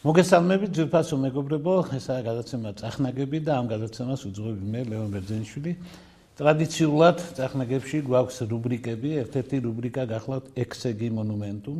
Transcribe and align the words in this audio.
მოგესალმებით 0.00 0.70
ძვირფასო 0.72 1.16
მეგობრებო, 1.20 1.72
ესაა 1.92 2.22
გადაცემა 2.24 2.70
წახნაგები 2.80 3.38
და 3.44 3.52
ამ 3.60 3.66
გადაცემას 3.68 4.22
უძღვები 4.30 4.64
მე 4.72 4.80
ლევან 4.88 5.10
ბერძენიშვილი. 5.12 5.72
ტრადიციულად 6.40 7.18
წახნაგებში 7.36 7.98
გვაქვს 8.08 8.38
რუბრიკები, 8.48 9.10
ერთ-ერთი 9.24 9.56
რუბრიკა 9.60 10.02
გახლავთ 10.08 10.46
ექსეგი 10.56 11.08
მონუმენტუმ. 11.20 11.78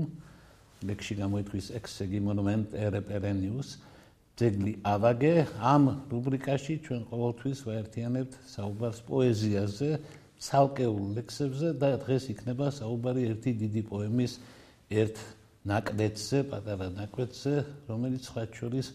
ლექსი 0.85 1.15
გამოითვის 1.17 1.67
ექსეგი 1.81 2.21
მონუმენტ 2.29 2.77
ერეპერენიუს 2.77 3.69
ძეგლი 4.37 4.73
ავაგე 4.85 5.33
ამ 5.73 5.85
რუბრიკაში 6.13 6.75
ჩვენ 6.85 7.03
ყოველთვის 7.09 7.59
ვაერთიანებთ 7.69 8.33
საუბარს 8.53 9.01
პოეზიაზე 9.09 9.91
ცალკეულ 10.45 11.05
ლექსებზე 11.17 11.69
და 11.81 11.97
დღეს 12.05 12.25
იქნება 12.37 12.69
საუბარი 12.69 13.23
ერთი 13.33 13.51
დიდი 13.65 13.83
პოემის 13.89 14.33
ერთ 14.93 15.17
ნაკდეთზე 15.69 16.39
პატარა 16.49 16.89
ნაკდეთზე 16.97 17.55
რომელიც 17.91 18.23
სხვა 18.31 18.45
შორის 18.57 18.87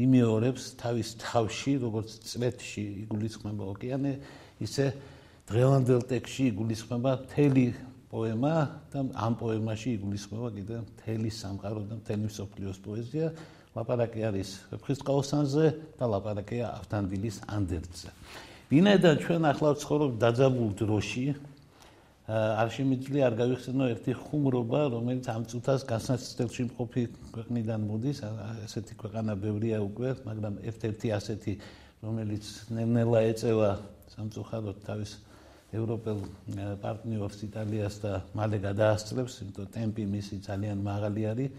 იმეორებს 0.00 0.64
თავის 0.80 1.08
თავში 1.20 1.72
როგორც 1.80 2.10
წლეთში 2.28 2.84
იგულისხმება 3.04 3.64
ოკეანე 3.72 4.12
ისე 4.60 4.92
დღევანდელ 5.50 6.02
ტექსში 6.12 6.44
იგულისხმება 6.52 7.12
თელი 7.32 7.66
პოემა 8.10 8.54
და 8.92 9.00
ამ 9.14 9.34
პოემაში 9.38 9.96
იგულისხმება 9.96 10.48
კიდე 10.58 10.76
მთელი 10.82 11.30
სამყარო 11.30 11.82
და 11.90 11.94
მთელი 12.02 12.28
სოფლიოს 12.36 12.78
პოეზია. 12.82 13.26
ლაპარაკი 13.70 14.20
არის 14.26 14.48
ვეფხისტყაოსანზე 14.70 15.66
და 15.94 16.04
ლაპარაკია 16.10 16.66
ავთანდილის 16.74 17.36
ანდერძზე. 17.46 18.10
ვინაიდან 18.70 19.16
ჩვენ 19.22 19.42
ახლა 19.46 19.70
ვცხოვრობ 19.78 20.10
დაძაბულ 20.18 20.70
დროში, 20.74 21.24
არ 22.30 22.68
შემიძლია 22.70 23.26
არ 23.26 23.34
გავიხსენო 23.40 23.84
ერთი 23.90 24.12
ხუმრობა, 24.14 24.80
რომელიც 24.94 25.24
ამ 25.34 25.42
წუთას 25.50 25.82
განსაცდელში 25.88 26.62
მყოფი 26.70 27.02
ქვეყნიდან 27.34 27.80
მოდის, 27.90 28.18
ასეთი 28.66 28.94
ქვეყანა 29.02 29.34
ბევრია 29.34 29.78
უკვე, 29.82 30.10
მაგრამ 30.28 30.54
ერთ-ერთი 30.70 31.08
ასეთი, 31.18 31.54
რომელიც 32.06 32.44
ნელ-ნელა 32.70 33.20
ეწევა 33.34 33.70
სამწუხაროდ 34.14 34.78
თავის 34.86 35.10
ევროპელ 35.74 36.18
პარტნიორს 36.82 37.38
იტალიას 37.50 37.94
და 38.04 38.12
მალე 38.38 38.58
გადაასწრებს, 38.62 39.34
იმიტომ 39.42 39.66
ტემპი 39.74 40.04
მისი 40.14 40.36
ძალიან 40.46 40.78
მაღალი 40.86 41.22
არის 41.34 41.50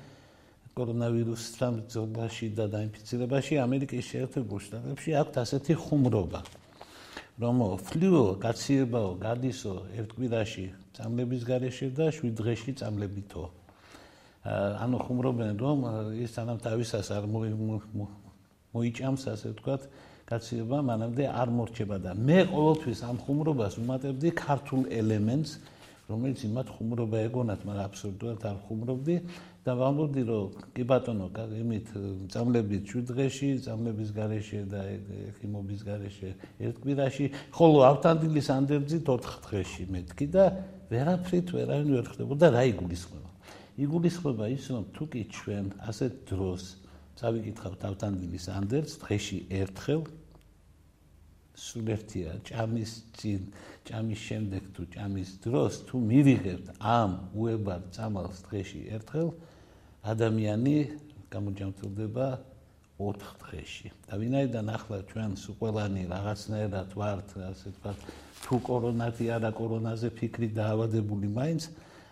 კორონავირუსთან 0.72 1.72
ბრძოლაში 1.84 2.48
და 2.56 2.66
დაინფიცირებაში 2.72 3.54
ამერიკის 3.60 4.08
შეერთებულ 4.08 4.60
შტატებში 4.64 5.12
აქვს 5.20 5.40
ასეთი 5.44 5.74
ხუმრობა. 5.84 6.40
რომ 7.40 7.58
ფლიო 7.88 8.24
გაციებაო 8.44 9.12
გადისო 9.22 9.74
ერთ 9.96 10.10
კვირაში 10.18 10.66
წამლების 10.98 11.42
გარეშე 11.48 11.88
და 11.96 12.06
7 12.12 12.36
დღეში 12.36 12.72
წამლებითო. 12.82 13.44
ანუ 14.44 14.98
ხუმრობენ 15.06 15.54
რომ 15.62 15.78
ის 16.18 16.32
თანამ 16.36 16.60
თავისას 16.66 17.08
არ 17.14 17.24
მოიჭამს 18.72 19.24
ასე 19.32 19.48
ვთქვათ 19.54 19.82
კაციება 20.26 20.80
მანამდე 20.82 21.24
არ 21.28 21.50
მორჩება 21.52 21.98
და 22.02 22.12
მე 22.16 22.40
ყოველთვის 22.52 23.00
ამ 23.04 23.18
ხუმრობას 23.24 23.74
უმატებდი 23.84 24.30
ქართულ 24.32 24.82
ელემენტს 24.88 25.52
რომელიც 26.12 26.40
იმათ 26.48 26.68
ხუმრობა 26.76 27.18
ეგონათ 27.28 27.62
მაგრამ 27.68 27.86
აბსურდულად 27.88 28.42
არ 28.52 28.58
ხუმრობდი. 28.68 29.16
და 29.62 29.76
ვამბობდი 29.78 30.22
რომ 30.26 30.54
კი 30.74 30.84
ბატონო 30.90 31.28
იმით 31.62 31.88
წამლებით 32.34 32.84
7 32.90 33.06
დღეში 33.14 33.50
წამლების 33.62 34.10
გარეშე 34.10 34.62
და 34.66 34.82
ხიმობის 35.38 35.82
გარეშე 35.86 36.30
ერთ 36.66 36.78
კვირაში. 36.82 37.26
ხოლო 37.54 37.80
ავთანდილის 37.94 38.48
ანდერძით 38.58 39.04
4 39.06 39.38
დღეში 39.46 39.84
მეთქი 39.94 40.28
და 40.34 40.44
ვერაფრით 40.90 41.48
ვერავინ 41.54 41.90
ვერ 41.94 42.06
ხდებოდა 42.10 42.46
რა 42.58 42.64
იგულისხმება? 42.74 43.30
იგულისხმება 43.86 44.46
ის 44.50 44.66
რომ 44.74 44.84
თუ 44.98 45.04
კი 45.14 45.22
ჩვენ 45.30 45.66
ასეთ 45.90 46.14
დროს 46.34 46.64
წავიკითხავთ 47.22 47.82
ავთანდილის 47.86 48.46
ანდერძს 48.50 48.98
დღეში 49.06 49.40
ერთხელ 49.62 50.02
სულერთია 51.62 52.32
ჭამის 52.50 52.92
წინ 53.18 53.42
ჭამის 53.88 54.22
შემდეგ 54.28 54.64
თუ 54.76 54.84
ჭამის 54.96 55.30
დროს 55.46 55.74
თუ 55.88 55.96
მივიღებთ 56.12 56.68
ამ 56.82 57.12
უებარ 57.38 57.82
წამალს 57.96 58.38
დღეში 58.48 58.82
ერთხელ 58.98 59.30
ადამიანი 60.14 60.76
გამოჯანმრთელდება 61.34 62.28
4 63.02 63.30
დღეში. 63.42 63.90
და 64.08 64.14
ვინაიდან 64.22 64.68
ახლა 64.78 64.98
ჩვენ 65.10 65.32
სულ 65.42 65.56
ყველანი 65.62 66.04
რაღაცნაირად 66.14 66.90
ვართ 67.00 67.30
ასე 67.50 67.68
ვთქვათ 67.74 67.98
თუ 68.44 68.56
კორონათი 68.68 69.26
არა 69.36 69.52
კორონაზე 69.58 70.10
ფიქრი 70.20 70.48
დაავადებული 70.60 71.28
მაინც 71.40 71.62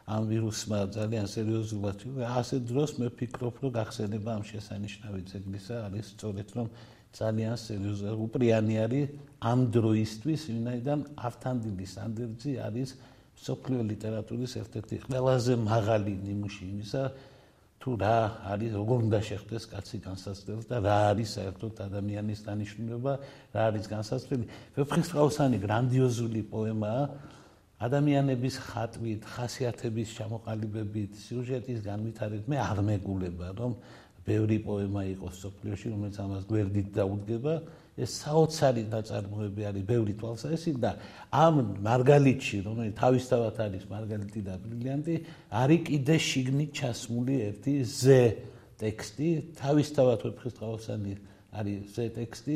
ამ 0.10 0.24
ვირუსმა 0.32 0.80
ძალიან 0.98 1.26
სერიოზულად 1.30 1.98
ასე 2.26 2.58
დროს 2.70 2.92
მე 2.98 3.08
ფიქრობ 3.20 3.56
რომ 3.62 3.72
გახსენება 3.78 4.30
ამ 4.38 4.44
შესანიშნავი 4.52 5.22
ძეგლისა 5.30 5.76
არის 5.86 6.06
სწორედ 6.14 6.50
რომ 6.58 6.68
ძალიან 7.16 7.56
სერიოზული 7.58 8.16
უპრიანი 8.26 8.76
არის 8.86 9.06
ამ 9.40 9.60
დროისთვის, 9.74 10.42
ვინაიდან 10.52 11.00
ავთანდილის 11.28 11.94
ანდერძი 12.06 12.52
არის 12.68 12.90
სოფლიო 13.40 13.82
ლიტერატურის 13.92 14.54
ერთ-ერთი 14.62 14.96
ყველაზე 15.08 15.54
მაღალი 15.64 16.14
ნიმუში 16.28 16.64
იმისა, 16.70 17.04
თუ 17.80 17.90
რა 17.96 18.18
არის, 18.52 18.72
როგორ 18.76 18.98
უნდა 19.08 19.20
შეხდეს 19.24 19.64
კაცი 19.72 19.98
განსაცდელი 20.04 20.64
და 20.68 20.78
რა 20.84 20.98
არის 21.16 21.30
საერთოდ 21.40 21.74
ადამიანის 21.88 22.40
დანიშნულება, 22.44 23.14
რა 23.56 23.62
არის 23.72 23.86
განსაცდელი. 23.88 24.46
ვეფხისტყაოსანი 24.76 25.58
გრანდიოზული 25.64 26.42
პოემაა. 26.52 27.04
ადამიანების 27.80 28.56
ხატვით, 28.60 29.22
ხასიათების 29.24 30.08
ჩამოყალიბებით, 30.20 31.12
სიუჟეტის 31.24 31.80
განვითარებით 31.88 32.46
მე 32.52 32.58
არ 32.60 32.80
მეგულება, 32.84 33.48
რომ 33.56 33.72
ბევრი 34.28 34.58
პოემა 34.64 35.02
იყოს 35.16 35.36
სოფლიოში, 35.44 35.88
რომელიც 35.94 36.16
ამას 36.20 36.44
გვერდით 36.50 36.90
დაუდგება. 36.96 37.54
ეს 38.00 38.12
საოცარი 38.24 38.84
ნაწარმოები 38.88 39.62
არის 39.68 39.84
ბევრი 39.84 40.14
თვალსაჩინო 40.16 40.80
და 40.80 40.92
ამ 41.36 41.56
მარგალიტში, 41.84 42.58
რომელიც 42.64 42.96
თავისთავად 42.96 43.56
არის 43.60 43.84
მარგალიტი 43.92 44.42
და 44.48 44.54
ბრილიანტი, 44.64 45.16
არის 45.52 45.82
კიდე 45.90 46.16
შიგნით 46.16 46.72
ჩასმული 46.80 47.36
ერთი 47.50 47.74
ზე 47.84 48.22
ტექსტი, 48.80 49.30
თავისთავად 49.60 50.20
ვეფხისტყაოსანი 50.24 51.14
არის 51.52 51.80
ზე 51.92 52.06
ტექსტი. 52.16 52.56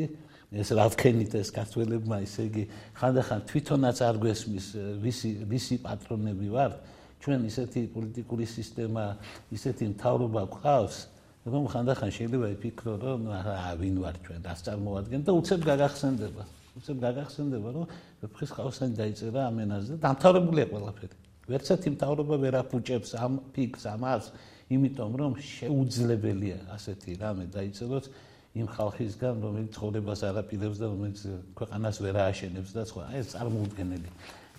ეს 0.54 0.70
რა 0.70 0.86
ვქენით 0.86 1.32
ეს 1.34 1.50
ქართველებმა, 1.50 2.16
ისე 2.24 2.42
იგი 2.46 2.64
ხანდახან 2.94 3.40
თვითონაც 3.50 3.98
არ 4.06 4.16
გვესმის 4.22 4.66
ვისი 5.02 5.30
ვისი 5.50 5.76
პატრონები 5.82 6.46
ვართ. 6.54 6.74
ჩვენ 7.20 7.40
ისეთი 7.50 7.80
პოლიტიკური 7.90 8.46
სისტემა, 8.46 9.04
ისეთი 9.50 9.84
მთავრობა 9.98 10.42
გვყავს, 10.54 10.96
რომ 11.44 11.64
ხანდახან 11.68 12.10
შეიძლება 12.16 12.46
იფიქრო 12.56 12.92
რომ 13.04 13.20
აა 13.36 13.72
ვინ 13.76 13.96
ვარ 14.00 14.16
ჩვენ 14.24 14.40
რას 14.48 14.60
წარმოადგენ 14.64 15.20
და 15.28 15.32
უცებ 15.36 15.60
გაგახსენდება 15.68 16.44
უცებ 16.80 16.96
გაგახსენდება 17.04 17.68
რომ 17.76 17.84
ფხის 18.32 18.50
ხავსანი 18.56 18.94
დაიწერა 18.96 19.40
ამ 19.52 19.56
ენაზე 19.64 19.92
და 19.94 20.00
დამთავრებულია 20.08 20.66
ყველაფერი. 20.72 21.16
ვერცერთი 21.44 21.88
მთავრობა 21.94 22.34
ვერ 22.44 22.54
აფუჭებს 22.64 23.10
ამ 23.20 23.32
ფიქს 23.52 23.84
ამას 23.92 24.24
იმიტომ 24.72 25.10
რომ 25.20 25.32
შეუძლებელია 25.44 26.58
ასეთი 26.72 27.10
რამე 27.20 27.44
დაიწეროს 27.52 28.06
იმ 28.54 28.66
ხალხისგან 28.72 29.34
რომელიც 29.44 29.70
ცხოვრებას 29.76 30.20
არაპირებს 30.30 30.76
და 30.80 30.86
რომელიც 30.88 31.20
ქვეყანას 31.58 31.96
ვერ 32.00 32.16
ააშენებს 32.24 32.70
და 32.72 32.82
სხვა 32.88 33.04
ეს 33.20 33.26
წარმოუდგენელი. 33.36 34.08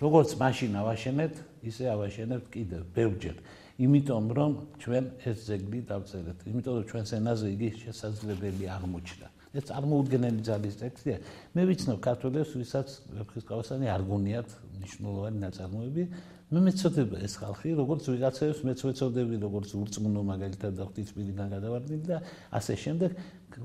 როგორც 0.05 0.29
მაშინ 0.37 0.71
ავაშენეთ 0.83 1.33
ისე 1.65 1.85
ავაშენებთ 1.95 2.47
კიდევ 2.53 2.81
ბევრჯერ 2.95 3.37
იმიტომ 3.75 4.25
რომ 4.31 4.51
ჩვენ 4.79 5.05
ეს 5.27 5.37
ზეგლი 5.51 5.79
დავწერეთ, 5.91 6.39
იმიტომ 6.47 6.73
რომ 6.79 6.85
ჩვენს 6.89 7.09
ენაზე 7.19 7.47
იგი 7.55 7.69
შესაძლებელი 7.83 8.65
აღმოჩნდა. 8.71 9.27
ეს 9.55 9.63
წარმოუდგენელი 9.71 10.41
ძალის 10.47 10.75
ტექსტია. 10.79 11.17
მე 11.55 11.61
ვიცნობ 11.67 11.99
ქართველებს, 12.03 12.51
ვისაც 12.59 12.87
ვეფხისტყაოსანი 13.19 13.85
არ 13.87 14.01
გონიათ 14.07 14.49
ნიშნულოვანი 14.83 15.39
ნაწარმოები. 15.43 16.03
მე 16.45 16.59
მეცოდება 16.61 17.17
ეს 17.25 17.33
ხალხი, 17.41 17.69
როგორც 17.79 18.03
ვიღაცებს 18.05 18.59
მეც 18.67 18.79
მეცოდები, 18.85 19.35
როგორც 19.43 19.69
ურწმუნო 19.75 20.21
მაგალითად 20.29 20.73
და 20.77 20.83
ღვთისმილიდან 20.85 21.47
გადავარდნილი 21.55 22.05
და 22.05 22.17
ასე 22.53 22.73
შემდეგ, 22.83 23.11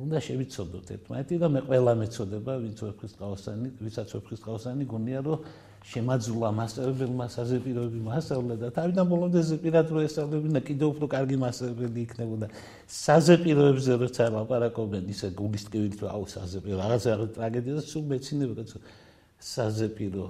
უნდა 0.01 0.19
შევიცოდოთ 0.27 0.87
ერთმანეთი 0.95 1.35
და 1.43 1.47
მე 1.55 1.61
ყველა 1.71 1.93
მეცოდება, 2.01 2.53
ვინც 2.65 2.79
ვეფხისტყაოსანი, 2.87 3.69
ვისაც 3.85 4.09
ვეფხისტყაოსანი 4.17 4.85
გონია, 4.91 5.21
რომ 5.27 5.39
შემაძულა 5.81 6.49
მასწავლებელმა 6.53 7.27
საზეპიროები 7.33 8.01
მასწავლა 8.05 8.55
და 8.61 8.69
თავიდან 8.77 9.07
ბოლომდე 9.09 9.41
ზეპირატრო 9.49 10.03
ესწავლებინა 10.05 10.61
კიდევ 10.61 10.87
უფრო 10.93 11.07
კარგი 11.15 11.37
მასწავლებელი 11.41 12.01
იქნებოდა. 12.05 12.47
საზეპიროებზე 12.85 13.93
როცა 14.05 14.25
ლაპარაკობენ 14.37 15.05
ისე 15.09 15.33
გულის 15.41 15.65
ტკივით 15.67 15.95
რომ 16.05 16.09
აუ 16.15 16.25
საზეპირო 16.37 16.77
რაღაცა 16.85 17.11
ტრაგედია 17.37 17.75
და 17.81 17.83
სულ 17.89 18.05
მეცინდება 18.13 18.55
კაცო. 18.61 18.79
საზეპირო. 19.41 20.25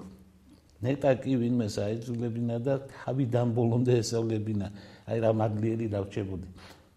ნეტა 0.86 1.10
კი 1.18 1.32
ვინმე 1.42 1.66
საიძულებინა 1.66 2.56
და 2.62 2.74
თავიდან 2.86 3.46
ბოლომდე 3.50 3.92
ესწავლებინა. 4.00 4.66
აი 5.10 5.18
რა 5.18 5.30
მაგლიერი 5.34 5.86
დავრჩებოდი. 5.90 6.48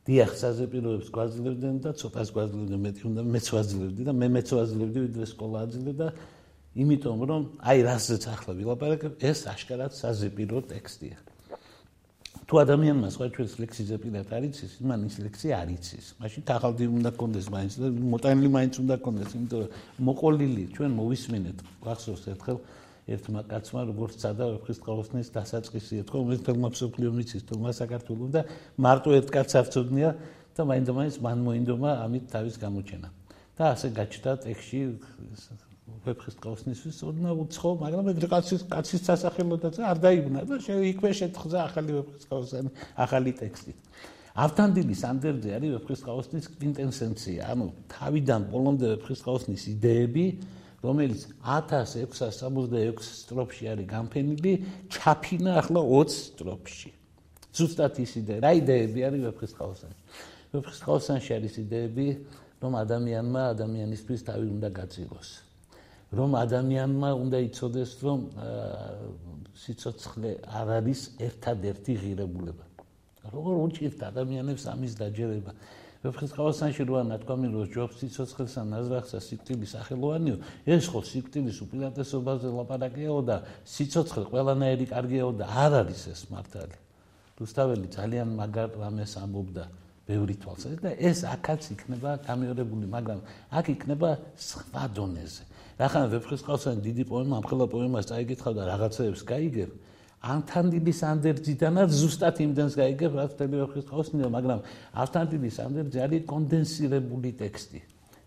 დიახ 0.04 0.32
საზეპიროებს 0.36 1.08
გვაძლევდნენ 1.10 1.76
და 1.84 1.90
ცოტას 1.98 2.30
გვაძლევდნენ. 2.36 2.80
მეტი 2.86 3.02
უნდა 3.10 3.22
მეც 3.34 3.48
ვაძლევდი 3.56 4.02
და 4.08 4.14
მე 4.14 4.28
მეც 4.36 4.48
ვაძლევდი 4.56 5.00
ვიდრე 5.04 5.26
სკოლა 5.34 5.58
აძლევდა 5.66 5.94
და 5.96 6.08
იმიტომ 6.74 7.20
რომ 7.30 7.42
აი 7.70 7.80
რაზეც 7.86 8.24
ახლა 8.34 8.54
ვილაპარაკებ 8.58 9.22
ეს 9.22 9.46
აშკარად 9.46 9.94
საზეპირო 9.94 10.58
ტექსტია. 10.74 11.18
თუ 12.50 12.54
ადამიანმა 12.66 13.08
სხვა 13.14 13.26
ჩვენს 13.34 13.54
ლექსიზე 13.62 13.96
პირად 14.04 14.28
არის 14.34 14.58
ის 14.66 14.74
მან 14.82 15.06
ის 15.06 15.16
ლექსი 15.22 15.48
არ 15.54 15.70
იცის. 15.78 16.06
მაშინ 16.18 16.42
თაღალდი 16.50 16.86
უნდა 16.98 17.12
კონდეს 17.14 17.48
მაინც 17.54 17.74
და 17.78 17.88
მოტანილი 18.14 18.50
მაინც 18.58 18.74
უნდა 18.84 18.96
კონდეს 19.06 19.32
იმიტომ 19.38 19.60
რომ 19.64 19.70
მოყოლილი 20.08 20.64
ჩვენ 20.76 20.92
მოვისმენთ 20.98 21.58
გახსოვს 21.86 22.24
ერთხელ 22.34 22.58
ერთმა 23.14 23.42
კაცმა 23.52 23.82
როგორც 23.92 24.16
სადა 24.24 24.46
ვეფხისტყაოსნის 24.54 25.28
დასაწყისი 25.38 25.94
ეთქო 26.04 26.18
მე 26.24 26.36
თელმა 26.48 26.70
ფსიქოლოგიო 26.74 27.12
მიცის 27.20 27.44
თელმა 27.48 27.72
საქართველოს 27.80 28.32
და 28.32 28.42
მარტო 28.80 29.10
ერთ 29.20 29.28
კაცს 29.36 29.56
არწოდნია 29.60 30.10
და 30.56 30.62
მაინც 30.72 30.88
მაინც 31.00 31.16
მან 31.26 31.38
მოინდომა 31.48 31.92
ამით 32.06 32.24
თავის 32.34 32.56
გამოჩენა. 32.64 33.08
და 33.58 33.64
ასე 33.74 33.88
გაჩნდა 33.94 34.32
ტექსში 34.50 34.80
ვეფხისტყაოსნისთვის 36.06 36.98
ოდნა 37.08 37.32
უცხო, 37.44 37.70
მაგრამ 37.84 38.10
ეგრე 38.14 38.28
კაცის 38.34 38.64
კაცის 38.72 39.02
სასახელოდაც 39.08 39.80
არ 39.80 39.98
დაიბნა 40.04 40.40
და 40.50 40.58
იქვე 40.90 41.12
შეთხზა 41.20 41.60
ახალი 41.70 41.92
ვეფხისტყაოსანი, 41.98 42.70
ახალი 43.06 43.32
ტექსტი. 43.40 43.74
ავთანდილის 44.34 45.02
ანდერძე 45.06 45.50
არის 45.58 45.70
ვეფხისტყაოსნის 45.78 46.46
კვინტენსენცია, 46.58 47.42
ანუ 47.54 47.66
თავიდან 47.94 48.42
ბოლომდე 48.50 48.86
ვეფხისტყაოსნის 48.98 49.64
იდეები, 49.78 50.26
რომელიც 50.82 51.22
1666 51.46 53.06
სტროფში 53.24 53.64
არის 53.72 53.88
განფენილი, 53.94 54.54
ჩაფინა 54.90 55.52
ახლა 55.62 55.82
20 55.86 56.18
სტროფში. 56.34 56.90
ზუსტად 57.54 57.94
ის 58.02 58.12
იდეა, 58.18 58.38
რა 58.42 58.52
იდეები 58.58 59.00
არის 59.08 59.22
ვეფხისტყაოსანი? 59.30 59.96
ვეფხისტყაოსანში 60.54 61.32
არის 61.38 61.54
იდეები, 61.64 62.08
რომ 62.64 62.74
ადამიანმა 62.84 63.42
ადამიანისთვის 63.54 64.22
თავი 64.28 64.48
უნდა 64.56 64.70
გაწიროს. 64.74 65.53
რომ 66.14 66.36
ადამიანმა 66.38 67.10
უნდა 67.18 67.38
იცოდეს 67.50 67.92
რომ 68.06 68.20
სიცოცხლე 69.64 70.32
არ 70.46 70.68
არის 70.78 71.02
ერთადერთი 71.18 71.94
ღირებულება. 72.02 72.66
როგორ 73.34 73.54
უჭირთ 73.66 74.00
ადამიანებს 74.14 74.64
ამის 74.74 74.94
დაჯერება? 75.00 75.52
ვეფხისტყაოსანში 76.04 76.84
როა 76.84 77.04
ნათქვამი 77.08 77.48
რომ 77.54 77.68
ჯობს 77.72 77.96
სიცოცხლესა 78.04 78.62
ნაზრახსა 78.68 79.20
სიკტილის 79.24 79.72
სახელოვანიო, 79.80 80.36
ეს 80.68 80.84
ხო 80.92 81.00
სიკტილის 81.00 81.58
უპირატესობაზე 81.64 82.48
ლაპარაკიაო 82.60 83.20
და 83.24 83.38
სიცოცხლე 83.64 84.24
ყველანაირი 84.28 84.86
კარგიაო 84.92 85.32
და 85.40 85.46
არ 85.48 85.72
არის 85.88 86.02
ეს 86.12 86.22
მართალი. 86.28 86.76
რუსთაველი 87.40 87.88
ძალიან 87.88 88.30
მაგარ 88.36 88.70
რამეს 88.84 89.16
ამბობდა 89.24 89.64
ბევრი 90.08 90.36
თვალსაზრისით 90.36 90.84
და 90.84 90.92
ეს 91.00 91.20
აქაც 91.24 91.62
იქნება 91.74 92.12
გამეორებული, 92.28 92.86
მაგრამ 92.92 93.20
აქ 93.56 93.66
იქნება 93.76 94.10
სხვა 94.36 94.84
დონეზე. 94.98 95.44
ახლა 95.80 96.06
ვეფხისტყაოსანი 96.14 96.82
დიდი 96.84 97.04
პოემა, 97.10 97.34
ამხელა 97.40 97.66
პოემას 97.72 98.06
წაიგეთხა 98.12 98.52
და 98.54 98.64
რაღაცეებს 98.72 99.22
გაიგებ. 99.26 99.72
ანთანდილის 100.24 101.00
ანდერძიდანაც 101.04 101.90
ზუსტად 101.92 102.36
იმდენს 102.46 102.74
გაიგებ, 102.80 103.12
რაც 103.20 103.32
თელი 103.40 103.56
ვეფხისტყაოსნია, 103.64 104.28
მაგრამ 104.32 104.60
ანთანდილის 105.04 105.58
ანდერძი 105.66 105.98
არის 106.06 106.22
კონდენსირებული 106.32 107.32
ტექსტი. 107.44 107.80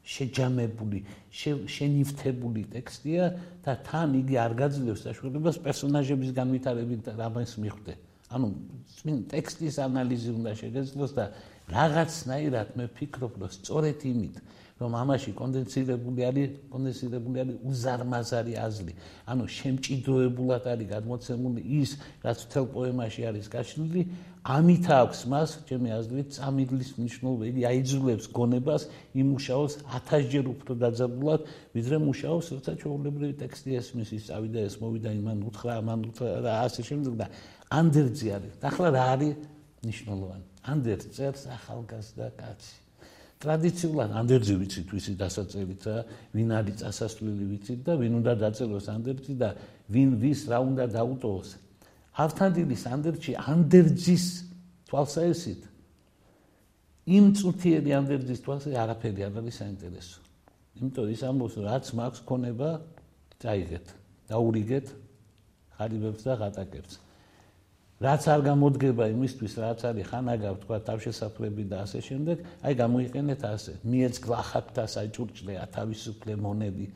შეჯამებული, 0.06 0.98
შენიფთებული 1.34 2.62
ტექსტია 2.70 3.24
და 3.66 3.72
თან 3.82 4.14
იგი 4.22 4.34
არ 4.38 4.52
გაძლევს 4.54 5.00
საშუალებას 5.02 5.56
პერსონაჟების 5.66 6.30
განვითარებით 6.30 7.10
რამეს 7.18 7.58
მიხვდე. 7.58 7.92
ანუ 8.30 8.46
წინ 9.02 9.16
ტექსტის 9.30 9.76
ანალიზი 9.82 10.30
უნდა 10.38 10.52
შეგეძლოს 10.62 11.12
და 11.14 11.24
რაღაცნაირად 11.66 12.68
მე 12.78 12.84
ვფიქრობ, 12.92 13.32
რომ 13.42 13.50
სწორედ 13.58 13.98
იმით 14.06 14.36
რომ 14.76 14.92
ამაში 14.92 15.32
კონდენსირებული 15.32 16.20
არის 16.28 16.48
კონდენსირებული 16.68 17.36
არის 17.42 17.56
უზარმაზარი 17.64 18.54
აზრი. 18.60 18.92
ანუ 19.24 19.44
შემჭიდროებულად 19.56 20.64
არის 20.68 20.86
გადმოცემული 20.92 21.60
ის, 21.80 21.90
რაც 22.20 22.38
თელ 22.52 22.66
პოემაში 22.76 23.22
არის 23.24 23.46
გაშლილი, 23.56 24.02
ამით 24.46 24.84
აქვს 25.00 25.20
მას, 25.32 25.50
ჩემი 25.64 25.88
აზრით, 25.96 26.28
წამიდლის 26.36 26.90
მნიშვნელობა. 27.00 27.44
აიძულებს 27.72 28.26
გონებას 28.36 28.82
იმუშაოს 29.16 29.72
1000ჯერ 29.96 30.44
უფრო 30.52 30.72
დაძაბულად, 30.76 31.40
ვიდრე 31.72 31.96
მუშაოს, 32.04 32.46
როცა 32.54 32.72
ჩაოლებრივი 32.76 33.34
ტექსტი 33.42 33.70
ესმის 33.80 34.08
ის 34.12 34.22
წავიდა 34.28 34.60
ეს 34.68 34.74
მოვიდა 34.76 35.10
იმან 35.18 35.38
უთხრა, 35.48 35.72
ამან 35.80 36.00
უთხრა 36.12 36.28
და 36.44 36.52
ასე 36.68 36.80
შემდეგ 36.84 37.12
და 37.16 37.26
ანდერძი 37.72 38.28
არის. 38.36 38.52
ახლა 38.60 38.88
რა 38.92 39.04
არის 39.16 39.34
მნიშვნელოვანი? 39.82 40.44
ანდერძ 40.72 41.02
წერს 41.16 41.42
ახალგაზრდა 41.56 42.28
კაცი. 42.40 42.74
ტრადიციულად 43.36 44.10
ანდერძი 44.16 44.54
ვიცით 44.60 44.88
ვისი 44.96 45.12
დასაწერით 45.20 45.80
და 45.84 45.96
ვინ 46.32 46.50
არის 46.56 46.76
წასასვლელი 46.80 47.44
ვიცით 47.52 47.80
და 47.84 47.92
ვინ 48.00 48.12
უნდა 48.20 48.32
დაწეროს 48.40 48.86
ანდერძი 48.96 49.34
და 49.36 49.48
ვინ 49.92 50.10
ვის 50.22 50.40
რა 50.48 50.58
უნდა 50.64 50.84
დაუტოვოს. 50.96 51.50
ავთანდილის 52.16 52.82
ანდერძი 52.96 53.32
ანდერძის 53.36 54.24
თვალსაჩინო 54.88 55.68
იმ 57.06 57.24
წუთიერი 57.38 57.90
ანდერძის 58.00 58.40
თვალსაჩინო 58.42 58.80
არაფერი 58.82 59.20
არ 59.28 59.34
არის 59.38 59.54
საინტერესო. 59.62 60.18
იმიტომ 60.80 61.06
ის 61.12 61.20
ამბობს 61.28 61.54
რაც 61.62 61.86
მაქვს 61.96 62.20
ქონება 62.28 62.70
წაიღეთ 63.40 63.86
დაურიგეთ 64.32 64.86
ხარიბებს 65.76 66.22
და 66.26 66.32
ღატაკებს 66.40 67.05
რაც 67.96 68.22
არ 68.28 68.40
გამოდგება 68.44 69.04
იმისთვის, 69.08 69.52
რაც 69.56 69.80
არის 69.88 70.04
ხანაგა 70.12 70.50
თქვა 70.62 70.78
თავშესაფრები 70.84 71.64
და 71.64 71.76
ასე 71.88 72.00
შემდეგ, 72.04 72.36
აი 72.60 72.72
გამოიყენეთ 72.76 73.40
ასე. 73.48 73.72
მიეც 73.88 74.14
გლახაკთა 74.20 74.84
საჭურჭლეა 74.84 75.64
თავისუფლე 75.72 76.34
მონები. 76.36 76.86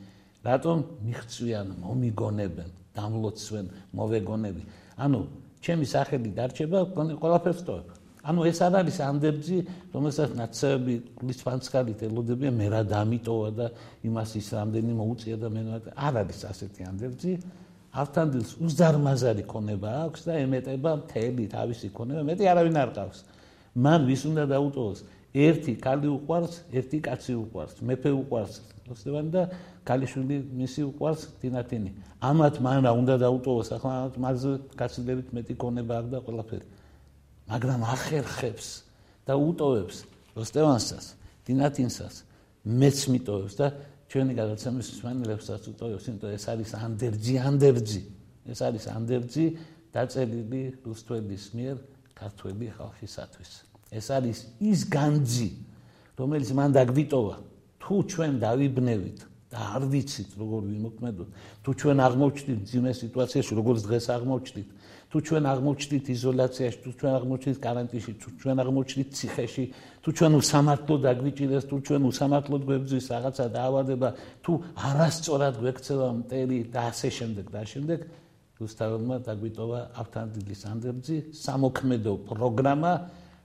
რატომ 0.45 0.77
მიხცვიან, 1.05 1.67
მომიგონებენ, 1.81 2.69
დამლოცვენ, 2.97 3.65
მოვეგონები. 3.97 4.63
ანუ 5.01 5.19
ჩემი 5.61 5.85
სახელი 5.85 6.29
დარჩება, 6.37 6.79
ყველაფერს 6.93 7.61
ტოვებ. 7.65 7.87
ანუ 8.21 8.41
ეს 8.45 8.59
არ 8.61 8.73
არის 8.85 8.97
ანდებძი, 9.01 9.57
რომელსაც 9.93 10.29
ნაცები 10.37 10.93
გულის 11.17 11.39
ფანცკალით 11.41 11.99
ელოდებიან, 12.05 12.53
მე 12.53 12.67
რა 12.69 12.81
დამიტოვა 12.85 13.49
და 13.57 13.67
იმას 14.05 14.31
ის 14.37 14.47
რამდენი 14.53 14.93
მოუწია 15.01 15.35
და 15.41 15.47
მე 15.49 15.61
რა 15.65 15.77
არ 15.97 16.13
არის 16.21 16.39
ასეთი 16.45 16.81
ანდებძი. 16.85 17.33
ავთანდილს 17.91 18.55
უზარმაზარი 18.63 19.43
ქონება 19.51 19.89
აქვს 20.07 20.21
და 20.27 20.37
ემეტება 20.39 20.91
მთელი 21.03 21.45
თავისი 21.51 21.87
ქონება, 21.91 22.21
მეტი 22.23 22.47
არავინ 22.47 22.77
არ 22.79 22.91
ყავს. 22.95 23.19
მან 23.75 23.99
ვის 24.07 24.21
უნდა 24.31 24.43
დაუტოვოს? 24.47 24.99
ერთი 25.31 25.73
კალი 25.79 26.07
უყვარს, 26.11 26.53
ერთი 26.71 26.97
კაცი 27.03 27.33
უყვარს, 27.39 27.75
მეფე 27.83 28.11
უყვარს, 28.15 28.55
ოსტევანი 28.91 29.29
და 29.31 29.43
კალიშვილი 29.87 30.37
მისი 30.59 30.81
უყვარს 30.91 31.21
თინათინი. 31.39 31.91
ამათ 32.19 32.55
მან 32.63 32.79
რა 32.87 32.91
უნდა 32.95 33.15
დაუტოვოს? 33.23 33.67
ახლა 33.75 33.95
მასზე 34.23 34.51
კაცილებით 34.79 35.27
მეტი 35.35 35.53
ქონება 35.55 35.93
აქვს 35.99 36.11
და 36.11 36.19
ყველაფერი. 36.27 36.65
მაგრამ 37.51 37.81
ახერხებს 37.83 38.67
და 39.27 39.33
უტოვებს 39.35 39.97
ოსტევანსას, 40.35 41.05
თინათინსას, 41.43 42.15
მეც 42.63 42.97
მიტოვებს 43.11 43.55
და 43.59 43.67
ჩვენი 44.11 44.33
გადაცემის 44.35 44.87
მსმენელებსაც 44.91 45.61
უტოვებს, 45.71 46.05
იმიტომ 46.11 46.31
ეს 46.35 46.45
არის 46.51 46.71
ანდერძი, 46.75 47.35
ანდერძი. 47.47 48.01
ეს 48.51 48.59
არის 48.67 48.83
ანდერძი 48.91 49.45
დაწერილი 49.95 50.61
რუსთველის 50.83 51.45
მიერ 51.55 51.75
ქართველი 52.19 52.67
ხალხისათვის. 52.75 53.51
ეს 53.95 54.07
არის 54.11 54.37
ის 54.59 54.79
განძი, 54.91 55.49
რომელიც 56.19 56.49
მან 56.51 56.69
დაგვიტოვა. 56.75 57.35
თუ 57.79 57.95
ჩვენ 58.11 58.31
დავიბნევით 58.43 59.30
და 59.51 59.59
არ 59.75 59.83
ვიცით 59.91 60.29
როგორ 60.39 60.61
ვიმოქმედოთ. 60.71 61.29
თუ 61.63 61.69
ჩვენ 61.79 61.97
აღმოჩნდით 62.07 62.59
ძიმე 62.71 62.91
სიტუაციაში, 63.03 63.51
როგორც 63.59 63.79
დღეს 63.83 64.05
აღმოჩნდით, 64.15 64.69
თუ 65.11 65.17
ჩვენ 65.27 65.43
აღმოჩნდით 65.51 66.05
იზოლაციაში, 66.15 66.77
თუ 66.83 66.91
ჩვენ 66.95 67.13
აღმოჩნდით 67.19 67.59
каранტინში, 67.67 68.11
თუ 68.21 68.29
ჩვენ 68.39 68.57
აღმოჩნდით 68.63 69.09
ციხეში, 69.11 69.65
თუ 70.01 70.09
ჩვენ 70.15 70.31
უსამართლო 70.39 70.95
დაგვიჭირეს, 71.03 71.63
თუ 71.67 71.75
ჩვენ 71.83 72.01
უსამართლოდ 72.11 72.61
გვებძვის 72.67 73.05
რაღაცა 73.11 73.45
დაავადება, 73.51 74.09
თუ 74.43 74.51
არასწორად 74.87 75.55
გვექცევა 75.61 76.07
მტერი 76.21 76.59
და 76.71 76.81
ასე 76.95 77.09
შემდეგ 77.11 77.45
და 77.51 77.61
შემდეგ 77.67 77.99
რუსთაველმა 78.61 79.15
დაგვიტოვა 79.25 79.79
ავთანდილის 79.99 80.61
ანდერძი, 80.71 81.17
სამოქმედო 81.33 82.13
პროგრამა, 82.29 82.93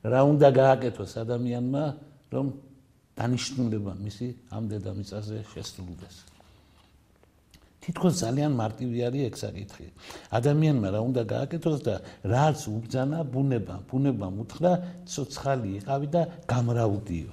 რა 0.07 0.21
უნდა 0.23 0.49
გააკეთოს 0.61 1.13
ადამიანმა, 1.25 1.85
რომ 2.31 2.47
დანიშნულება 3.17 3.93
მისი 4.07 4.27
ამ 4.53 4.65
დედამიწაზე 4.73 5.39
შესრულდეს 5.53 6.17
თითქოს 7.87 8.15
ძალიან 8.19 8.53
მარტივი 8.59 8.99
არის 9.07 9.23
ეგ 9.31 9.35
საკითხი. 9.39 9.87
ადამიანმა 10.35 10.89
რა 10.91 11.01
უნდა 11.07 11.23
გააკეთოს 11.23 11.81
და 11.87 11.95
რაც 12.27 12.59
უბძანა 12.67 13.21
ბუნება, 13.31 13.77
ბუნება 13.87 14.27
მუთხრა 14.27 14.73
ცოცხალი 15.07 15.71
იყავი 15.79 16.09
და 16.11 16.23
გამრავლდიო. 16.51 17.33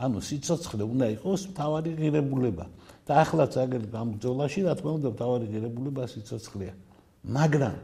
ანუ 0.00 0.18
სიცოცხლე 0.28 0.84
უნდა 0.88 1.06
იყოს 1.20 1.40
თავარი 1.52 1.92
ღირებულება. 2.00 2.66
და 3.04 3.12
ახლა 3.20 3.44
წაგერ 3.52 3.84
გამბძოლაში 3.92 4.60
რა 4.64 4.72
თქმა 4.80 4.92
უნდა 4.98 5.10
თავარი 5.20 5.46
ღირებულება 5.52 6.04
სიცოცხლეა. 6.08 6.74
მაგრამ 7.36 7.76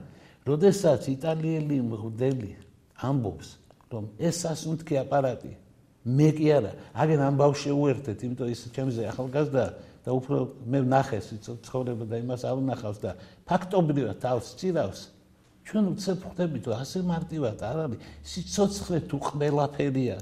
როდესაც 0.49 1.03
იტალიელი 1.13 1.77
მღვდელი 1.85 2.53
ამბობს, 3.05 3.49
რომ 3.93 4.05
ეს 4.17 4.35
სასუნთქი 4.41 4.95
აპარატი 5.05 5.53
მე 6.01 6.29
კი 6.33 6.47
არა, 6.57 6.73
აგენ 6.97 7.21
ამ 7.21 7.35
ბავშვს 7.37 7.65
შეუერთეთ, 7.69 8.19
იმიტომ 8.25 8.49
ის 8.49 8.61
ჩემზე 8.73 9.03
ახალგაზრდა 9.13 9.65
და 10.01 10.11
უფრო 10.17 10.37
მე 10.65 10.79
ვნახე 10.89 11.19
ცხოვრება 11.61 12.05
და 12.09 12.17
იმას 12.25 12.43
არ 12.49 12.57
ვნახავს 12.57 12.99
და 13.05 13.11
ფაქტობრივად 13.45 14.17
თავს 14.17 14.47
წირავს. 14.57 15.01
ჩვენ 15.61 15.85
უცებ 15.93 16.19
ხვდებით, 16.25 16.65
რომ 16.73 16.77
ასე 16.81 16.99
მარტივად 17.05 17.59
არ 17.61 17.77
არის 17.85 18.01
სიცოცხლე 18.25 18.99
თუ 19.13 19.17
ყველაფერია. 19.29 20.17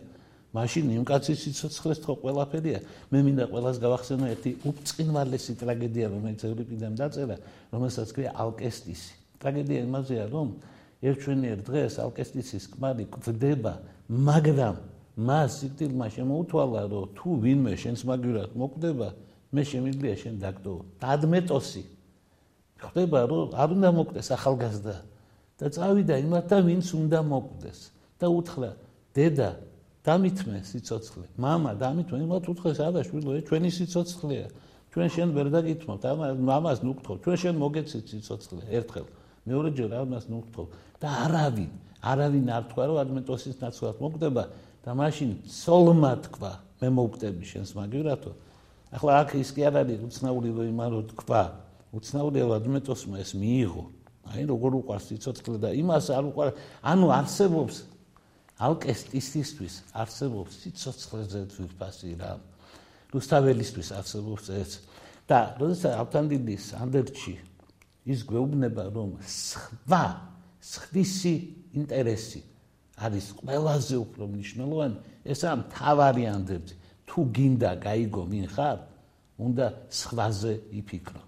მაშინ 0.48 0.84
იმ 0.98 1.04
კაცის 1.06 1.38
სიცოცხლეს 1.44 1.98
თქო 2.02 2.14
ყველაფერია. 2.24 2.78
მე 3.12 3.18
მინდა 3.22 3.44
ყველას 3.52 3.76
გავახსენო 3.78 4.26
ერთი 4.34 4.50
უწყინვალესი 4.66 5.52
ტრაგედია, 5.60 6.06
რომელიც 6.10 6.40
ევრიპიდემ 6.48 6.94
დაწერა, 6.98 7.36
რომელსაც 7.70 8.08
ქვია 8.16 8.30
ალკესტისი. 8.34 9.12
ტრაგედია 9.38 9.78
იმაზეა, 9.86 10.24
რომ 10.32 10.48
ერთვენიერ 11.04 11.58
დღეს 11.62 11.94
ალკესტისის 12.02 12.64
ქმარი 12.74 13.04
გვდება, 13.12 13.72
მაგრამ 14.08 14.74
მას 15.18 15.50
სიკვდილმა 15.60 16.06
შემოუთვალა, 16.14 16.82
რომ 16.92 17.04
თუ 17.18 17.28
ვინმე 17.42 17.74
შენს 17.82 18.00
მაგივრად 18.06 18.50
მოკვდება, 18.54 19.08
მე 19.50 19.62
შემიძლია 19.66 20.14
შენ 20.22 20.34
დაგდო. 20.38 20.74
ადმეტოსი. 21.02 21.82
ხდება, 22.78 23.20
რომ 23.26 23.46
არ 23.58 23.68
უნდა 23.74 23.88
მოკვდეს 23.98 24.28
ახალგაზრდა 24.38 24.96
და 25.58 25.66
წავიდა 25.74 26.14
იმათთან, 26.22 26.60
ვინც 26.70 26.86
უნდა 26.94 27.18
მოკვდეს 27.26 27.78
და 28.22 28.26
უთხრა: 28.30 28.70
დედა, 29.18 29.50
დამითმე 30.06 30.58
სიცოცხლე. 30.62 31.26
მამა, 31.34 31.70
დამითმე, 31.82 32.16
იმათ 32.22 32.44
უთხრეს: 32.54 32.78
არა, 32.78 33.02
შვილო, 33.02 33.30
ეს 33.38 33.44
ჩვენი 33.50 33.70
სიცოცხლეა. 33.74 34.46
ჩვენ 34.94 35.08
შენ 35.14 35.28
ვერ 35.34 35.46
დაგითმობთ, 35.50 36.02
ამა 36.06 36.26
მამას 36.38 36.78
ნუგთობ. 36.86 37.16
ჩვენ 37.26 37.36
შენ 37.42 37.54
მოგეცით 37.58 38.04
სიცოცხლე 38.08 38.62
ერთხელ. 38.78 39.06
მეორეჯერ 39.48 39.90
ამას 40.04 40.24
ნუგთობ 40.28 40.66
და 41.00 41.08
არავინ 41.24 41.72
არავინ 42.02 42.46
არ 42.54 42.64
თქვა, 42.70 42.82
რომ 42.88 42.98
ადმეტოსის 43.02 43.56
ნაცვლად 43.58 43.96
მოკვდება 43.98 44.44
და 44.84 44.90
მაშინ 44.94 45.30
სოლმა 45.46 46.12
თქვა, 46.28 46.52
მე 46.78 46.88
მოვკვდები 46.94 47.44
შენს 47.44 47.70
მაგივრათო. 47.74 48.32
ახლა 48.88 49.12
აქ 49.20 49.30
ის 49.42 49.50
კი 49.52 49.62
არ 49.68 49.74
არის 49.84 50.00
უცნაური 50.08 50.48
რომ 50.54 50.66
იმან 50.72 50.88
რო 50.94 51.00
თქვა. 51.12 51.42
უცნაურია 51.92 52.44
რომ 52.48 52.54
ადმეტოსმა 52.58 53.16
ეს 53.20 53.30
მიიღო. 53.36 53.84
აი 54.28 54.42
როგორ 54.48 54.72
უყარს 54.80 55.04
სიცოცხლე 55.08 55.56
და 55.58 55.68
იმას 55.72 56.06
არ 56.12 56.24
უყარ, 56.30 56.48
ანუ 56.84 57.06
არსებობს 57.18 57.76
ალკესტისთვის 58.58 59.74
არსებობს 59.92 60.52
სიცოცხლეზე 60.62 61.40
თვითფასი 61.52 62.10
რა. 62.20 62.32
რუსთაველისთვის 63.12 63.88
არსებობს 63.96 64.46
ეს 64.52 64.72
და 65.28 65.56
როდესაც 65.60 65.92
ავთანდილის 65.96 66.64
ანდერჩი 66.76 67.34
ის 68.08 68.20
გვეუბნება 68.28 68.88
რომ 68.92 69.16
სხვა 69.24 70.04
სხვისი 70.60 71.34
ინტერესი 71.78 72.40
არის 72.98 73.26
ყველაზე 73.38 73.96
უფრო 74.02 74.24
მნიშვნელოვანი 74.34 74.96
ესა 75.32 75.50
მთავარი 75.62 76.24
ანდერჩი 76.34 76.74
თუ 77.08 77.18
გინდა 77.36 77.70
გაიგო 77.86 78.22
ვინ 78.30 78.46
ხარ 78.54 78.78
უნდა 79.38 79.66
სხვაზე 79.90 80.52
იფიქრო. 80.78 81.22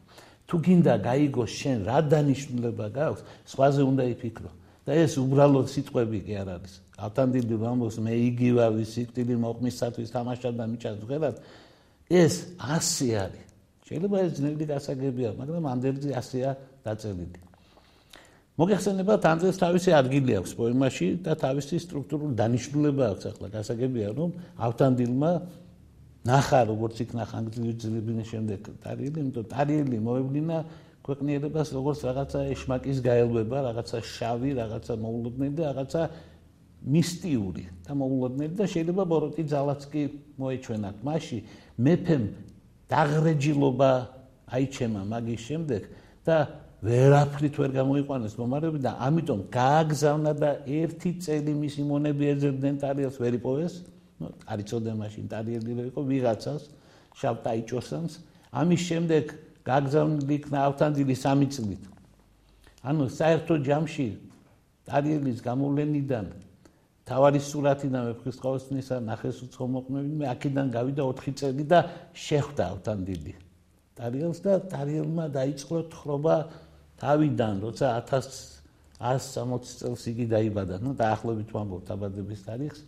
თუ 0.51 0.57
გინდა 0.67 0.95
გაიგო 1.07 1.45
შენ 1.47 1.79
რა 1.87 1.99
დანიშნულება 2.11 2.87
გაქვს 2.91 3.23
სხვაზე 3.47 3.83
უნდა 3.91 4.05
იფიქრო. 4.15 4.51
და 4.87 4.93
ეს 4.97 5.13
უბრალოდ 5.23 5.67
სიტყვები 5.71 6.19
კი 6.27 6.35
არ 6.43 6.49
არის. 6.57 6.75
ავთანდილი 6.99 7.55
რამოს 7.65 7.97
მე 8.05 8.13
იგივა 8.29 8.67
ვისი 8.77 9.03
ტილი 9.15 9.35
მოყმისათვის 9.45 10.09
თამაშად 10.11 10.55
და 10.59 10.65
მიჭას 10.73 10.99
ღერად 11.07 11.37
ეს 12.11 12.35
ასე 12.59 13.09
არის. 13.25 13.47
შეიძლება 13.87 14.17
ეს 14.25 14.31
ძნელი 14.39 14.65
გასაგებია 14.73 15.31
მაგრამ 15.39 15.65
ანდერძი 15.75 16.11
ასეა 16.21 16.51
დაწერილი 16.85 17.50
მოგეხსენებათ 18.59 19.27
ანდრეს 19.31 19.57
თავისი 19.63 19.91
ადგილი 19.95 20.33
აქვს 20.41 20.53
პოემაში 20.59 21.09
და 21.25 21.33
თავისი 21.39 21.77
სტრუქტურული 21.87 22.35
დანიშნულება 22.41 23.05
აქვს 23.15 23.25
ახლა 23.31 23.49
გასაგებია 23.55 24.09
რომ 24.19 24.31
ავთანდილმა 24.67 25.33
ნახა 26.31 26.61
როგორც 26.69 26.97
იქნა 27.05 27.25
ხანგრძლივი 27.31 28.25
შემდეგ 28.31 28.61
ტარიელი 28.85 29.19
იმიტომ 29.25 29.47
ტარიელი 29.55 29.99
მოევლინა 30.05 30.59
ქვეყნიერებას 31.01 31.69
როგორც 31.73 32.01
რაღაცა 32.05 32.41
ეშმაკის 32.53 32.99
გაელვება 33.01 33.59
რაღაცა 33.71 33.99
შავი 34.05 34.51
რაღაცა 34.61 34.95
მოულოდნელი 35.01 35.55
და 35.57 35.65
რაღაცა 35.71 36.03
მისტიური 36.81 37.65
და 37.85 37.93
მოულოდნელი 37.93 38.55
და 38.57 38.67
შეიძლება 38.73 39.05
ბოროტი 39.05 39.45
ძალაც 39.53 39.81
კი 39.93 40.03
მოეჩვენათ. 40.41 40.97
მასში 41.05 41.39
მეფემ 41.77 42.25
დაღრეჯილობა 42.89 43.91
აიჩემა 44.49 45.03
მაგის 45.13 45.41
შემდეგ 45.49 45.83
და 46.25 46.37
ვერაფრით 46.81 47.59
ვერ 47.61 47.73
გამოიყვანეს 47.77 48.35
მომარები 48.41 48.79
და 48.81 48.95
ამიტომ 49.05 49.41
გააგზავნა 49.53 50.33
და 50.41 50.51
ერთი 50.65 51.11
წელი 51.21 51.53
მისი 51.61 51.83
მონები 51.85 52.25
ეძებდნენ 52.33 52.81
ტარიელს 52.81 53.19
ვერ 53.21 53.37
იპოვეს. 53.37 53.75
ნუ 54.21 54.29
არიწოდე 54.49 54.93
მაშინ 54.97 55.25
ტარიელი 55.29 55.73
იყო 55.93 56.01
ვიღაცას 56.09 56.63
შავტაიჭოსანს. 57.21 58.13
ამის 58.49 58.81
შემდეგ 58.89 59.25
გააგზავნილი 59.69 60.35
იქნა 60.41 60.59
ავთანძილი 60.69 61.15
სამი 61.21 61.47
წლით. 61.53 61.83
ანუ 62.81 63.05
საერთო 63.13 63.55
ჯამში 63.61 64.09
ტარიელის 64.89 65.39
გამოვლენიდან 65.45 66.27
თავარი 67.05 67.41
სურათი 67.45 67.89
და 67.93 68.01
მეფხის 68.09 68.37
ყოველსნისა 68.41 68.97
ნახეს 69.05 69.37
უცხო 69.45 69.67
მოყმები 69.75 70.13
მე 70.21 70.27
აქედან 70.33 70.67
გავიდა 70.73 71.03
4 71.13 71.37
წელი 71.41 71.65
და 71.69 71.79
შეხვდა 72.15 72.63
ავთანდილი 72.73 73.33
ტარიელს 74.01 74.41
და 74.47 74.53
ტარიელმა 74.73 75.27
დაიწყო 75.37 75.77
თხრობა 75.93 76.37
თავიდან 77.01 77.55
როცა 77.65 77.87
1160 78.11 79.71
წელს 79.81 80.03
იგი 80.13 80.27
დაიბადა 80.35 80.77
ნუ 80.85 80.93
დაახლოებით 81.01 81.51
ვამბობ 81.57 81.83
დაბადების 81.89 82.41
თარიღს 82.47 82.81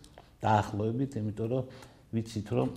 დაახლოებით 0.45 1.11
იმიტომ 1.21 1.47
რომ 1.53 1.65
ვიცით 2.13 2.49
რომ 2.53 2.69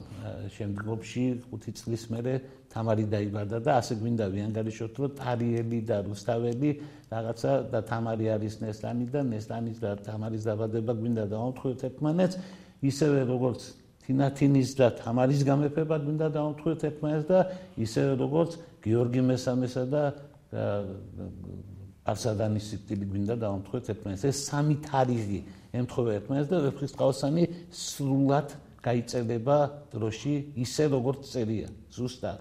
შემდგომში 0.57 1.25
5 1.53 1.81
წლის 1.81 2.05
მერე 2.09 2.35
თამარი 2.73 3.05
დაიბადა 3.13 3.59
და 3.67 3.73
ასე 3.81 3.97
გვინდა 4.01 4.27
ვიანგარიშოთ 4.33 4.95
რომ 5.01 5.11
ტარიელი 5.21 5.81
და 5.91 5.97
რუსთაველი 6.09 6.71
რაღაცა 7.13 7.53
და 7.73 7.81
თამარი 7.91 8.27
არის 8.37 8.55
ნესტანი 8.65 9.07
და 9.13 9.21
ნესტანის 9.29 9.79
და 9.85 9.91
თამარის 10.09 10.43
დაბადება 10.49 10.93
გვინდა 11.01 11.25
დაამთხოთ 11.37 11.85
ერთმანეთს 11.89 12.37
ისევე 12.91 13.21
როგორც 13.33 13.61
თინათინის 14.07 14.71
და 14.81 14.89
თამარის 15.03 15.43
გამეფება 15.51 15.97
გვინდა 16.05 16.29
დაამთხოთ 16.37 16.81
ერთმანეთს 16.89 17.29
და 17.29 17.41
ისევე 17.77 18.13
როგორც 18.25 18.51
გიორგი 18.87 19.23
მესამესა 19.31 19.85
და 19.93 20.03
არსადანის 22.07 22.67
სიტილი 22.71 23.07
გვინდა 23.11 23.35
დაამთხოთ 23.43 23.91
ერთმანეთს. 23.93 24.25
ეს 24.31 24.39
სამი 24.47 24.77
თარიღი 24.87 25.41
ემთხვევა 25.75 26.11
ერთმანეთს 26.21 26.51
და 26.53 26.59
ვეფხისტყაოსანი 26.67 27.45
სრულად 27.75 28.49
გაიწედება 28.87 29.57
დროში 29.91 30.35
ისე 30.63 30.85
როგორც 30.95 31.21
წერია 31.27 31.69
ზუსტად. 31.91 32.41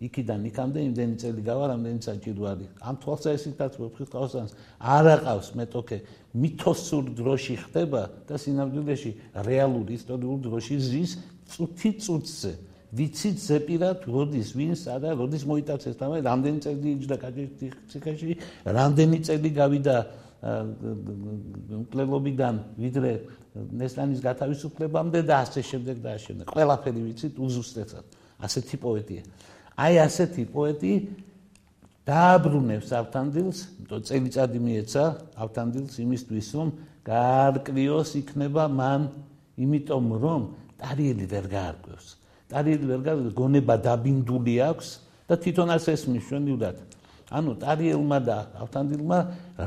იქიდან 0.00 0.40
იქამდე 0.48 0.80
იმდენი 0.88 1.16
წელი 1.20 1.42
გავა 1.44 1.64
რამდენი 1.70 2.00
საჭირო 2.00 2.42
არის. 2.50 2.68
ამ 2.80 2.94
თვალსაზრისითაც 3.04 3.72
ვეფხის 3.78 4.08
ყავსანს 4.10 4.52
არ 4.80 5.04
აყავს 5.14 5.48
მეტოქე 5.60 5.98
მითოსურ 6.40 7.04
დროში 7.20 7.56
ხდება 7.68 8.02
და 8.24 8.34
სინამდვილეში 8.40 9.10
რეალური 9.44 9.92
ისტორიული 10.00 10.40
დროში 10.48 10.76
ზის 10.80 11.10
წუთი 11.52 11.90
წუთზე 12.00 12.52
ვიცით 12.90 13.38
ზეპირად 13.38 14.02
როდის 14.10 14.50
ვინ 14.58 14.74
სადა 14.74 15.14
როდის 15.14 15.46
მოიტაცეს 15.46 15.94
და 16.00 16.06
რამდენი 16.26 16.58
წელი 16.64 16.88
იჯდა 16.98 17.16
კაჭის 17.22 17.50
ციხეში 17.90 18.34
რამდენი 18.66 19.18
წელი 19.26 19.50
გავიდა 19.54 19.96
მკვლელობიდან 20.40 22.54
ვიდრე 22.80 23.12
ნესტანის 23.52 24.24
გათავისუფლებამდე 24.24 25.20
და 25.28 25.44
ასე 25.44 25.60
შემდეგ 25.68 26.00
და 26.00 26.16
ასე 26.16 26.32
შემდეგ. 26.32 26.48
ყველაფერი 26.54 27.00
ვიცით 27.06 27.34
უზუსტად. 27.36 27.90
ასეთი 28.40 28.76
პოეტია. 28.80 29.22
აი 29.76 29.94
ასეთი 30.00 30.48
პოეტი 30.48 30.92
დააბრუნებს 32.08 32.88
ავთანდილს, 33.00 33.58
თო 33.84 33.96
წელიწადი 34.00 34.58
მიეცა 34.64 35.04
ავთანდილს 35.44 35.94
იმისთვის, 36.00 36.46
რომ 36.56 36.68
გაარკვიოს 37.04 38.10
იქნება 38.24 38.64
მან, 38.72 39.00
იმიტომ 39.60 40.04
რომ 40.24 40.40
ტარიელი 40.80 41.26
ვერ 41.28 41.44
გაარკვევს. 41.52 42.19
გაარკვევს, 42.50 43.32
გონება 43.34 43.74
დაბინდული 43.86 44.54
აქვს 44.70 44.88
და 45.30 45.34
თვითონ 45.38 45.68
ასე 45.76 45.90
ესმის 45.96 46.24
ჩვენივრად. 46.28 46.76
ანუ 47.30 47.50
ტარიელმა 47.62 48.18
და 48.26 48.38
ავთანდილმა 48.58 49.18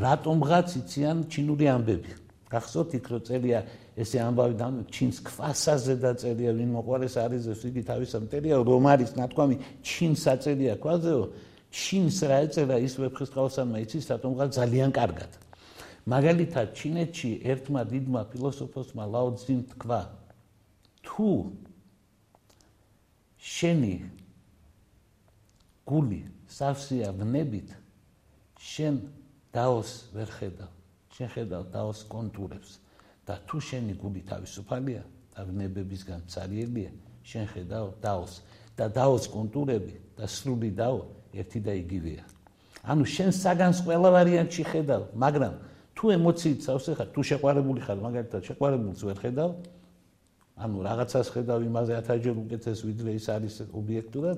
რატომღაც 0.04 0.68
იციან 0.84 1.18
ჩინური 1.32 1.66
ამბები. 1.72 2.12
გახსოვთ 2.54 2.92
იქ 3.00 3.06
რო 3.10 3.20
წერია 3.26 3.60
ესე 3.98 4.20
ამბავი 4.22 4.56
და 4.58 4.68
ჩინს 4.94 5.18
ქვასაზე 5.26 5.96
და 6.02 6.12
წერია 6.22 6.52
ვინ 6.54 6.70
მოყარეს 6.78 7.16
არის 7.24 7.50
ეს 7.54 7.62
იგი 7.70 7.82
თავის 7.90 8.12
ამტერია 8.20 8.56
რომ 8.62 8.86
არის 8.94 9.12
ნათქვამი 9.18 9.56
ჩინს 9.82 10.24
აწერია 10.34 10.76
ქვაზეო 10.84 11.24
ჩინს 11.74 12.18
რა 12.30 12.38
ეწერა 12.46 12.78
ის 12.86 12.94
ვეფხისტყაოსანმა 13.02 13.78
იცის 13.86 14.06
რატომღა 14.14 14.46
ძალიან 14.58 14.90
კარგად 14.94 15.32
მაგალითად 16.14 16.68
ჩინეთში 16.78 17.32
ერთმა 17.54 17.82
დიდმა 17.90 18.22
ფილოსოფოსმა 18.34 19.04
ლაო 19.14 19.30
ცზიმ 19.42 19.62
თქვა 19.74 20.02
თუ 21.06 21.30
შენი 23.44 23.96
გული 25.84 26.22
სავსეა 26.48 27.12
ვნებით 27.20 27.74
შენ 28.64 29.02
დაოს 29.52 29.92
ვერ 30.16 30.30
ხედავ 30.40 30.72
შენ 31.18 31.30
ხედავ 31.36 31.64
დაოს 31.76 32.00
კონტურებს 32.08 32.80
და 33.28 33.36
თუ 33.48 33.60
შენი 33.60 33.94
გული 34.00 34.24
თავისუფალია 34.32 35.04
და 35.36 35.42
ვნებებისგან 35.50 36.24
цаრიელია 36.32 36.92
შენ 37.28 37.46
ხედავ 37.52 37.92
დაოს 38.00 38.40
და 38.78 38.88
დაოს 38.90 39.28
კონტურები 39.30 39.96
და 40.18 40.26
სრული 40.28 40.72
დაო 40.74 41.04
ერთი 41.34 41.60
და 41.66 41.74
იგივეა. 41.84 42.24
ანუ 42.84 43.04
შენ 43.08 43.30
საგანს 43.32 43.80
ყველა 43.86 44.10
ვარიანტში 44.14 44.64
ხედავ, 44.70 45.02
მაგრამ 45.16 45.54
თუ 45.96 46.06
ემოციით 46.18 46.60
სავსე 46.68 46.92
ხარ, 46.98 47.08
თუ 47.16 47.22
შეყვარებული 47.30 47.80
ხარ, 47.86 47.98
მაგალითად 48.04 48.42
შეყვარებულს 48.50 49.02
ვერ 49.08 49.18
ხედავ, 49.24 49.50
ანუ 50.54 50.78
რაღაცას 50.86 51.28
ხედავ 51.34 51.60
იმაზე 51.66 51.94
ათაჯერ 51.98 52.36
უკეთეს 52.46 52.80
ვიდრე 52.86 53.12
ის 53.18 53.26
არის 53.34 53.56
ობიექტურად 53.74 54.38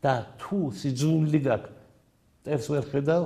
და 0.00 0.12
თუ 0.40 0.58
სიძულვილი 0.72 1.40
გაქვს, 1.44 1.74
წერს 2.44 2.66
ვერ 2.72 2.84
ხედავ, 2.88 3.22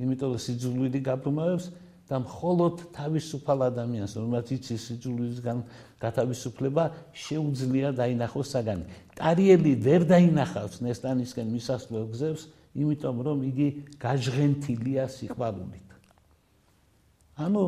იმიტომ 0.00 0.28
რომ 0.36 0.42
სიძულვილი 0.44 1.00
გაბრმავებს 1.08 1.66
და 2.10 2.16
მხოლოდ 2.20 2.74
თავისუფალ 2.92 3.58
ადამიანს, 3.70 4.12
რომელსაც 4.18 4.48
იცის 4.60 4.80
სიძულვილისგან 4.90 5.58
გათავისუფლება, 6.02 6.84
შეუძლია 7.14 7.88
დაინახოს 7.96 8.48
საგანი. 8.50 8.84
ტარიელი 9.16 9.72
ვერ 9.80 10.02
დაინახავს 10.10 10.82
ნესტანისკენ 10.84 11.46
მისასვლელ 11.54 12.04
გზებს, 12.10 12.42
იმიტომ 12.76 13.16
რომ 13.24 13.38
იგი 13.46 13.68
გაჟღენთილია 14.02 15.04
სიყვარულით. 15.06 15.88
ანუ 17.40 17.62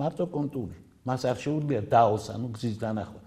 მარტო 0.00 0.24
კონტური, 0.32 0.76
მას 1.06 1.22
არ 1.28 1.36
შეუძლია 1.44 1.80
დაოს, 1.86 2.24
ანუ 2.34 2.46
გზის 2.56 2.76
დანახვა. 2.80 3.20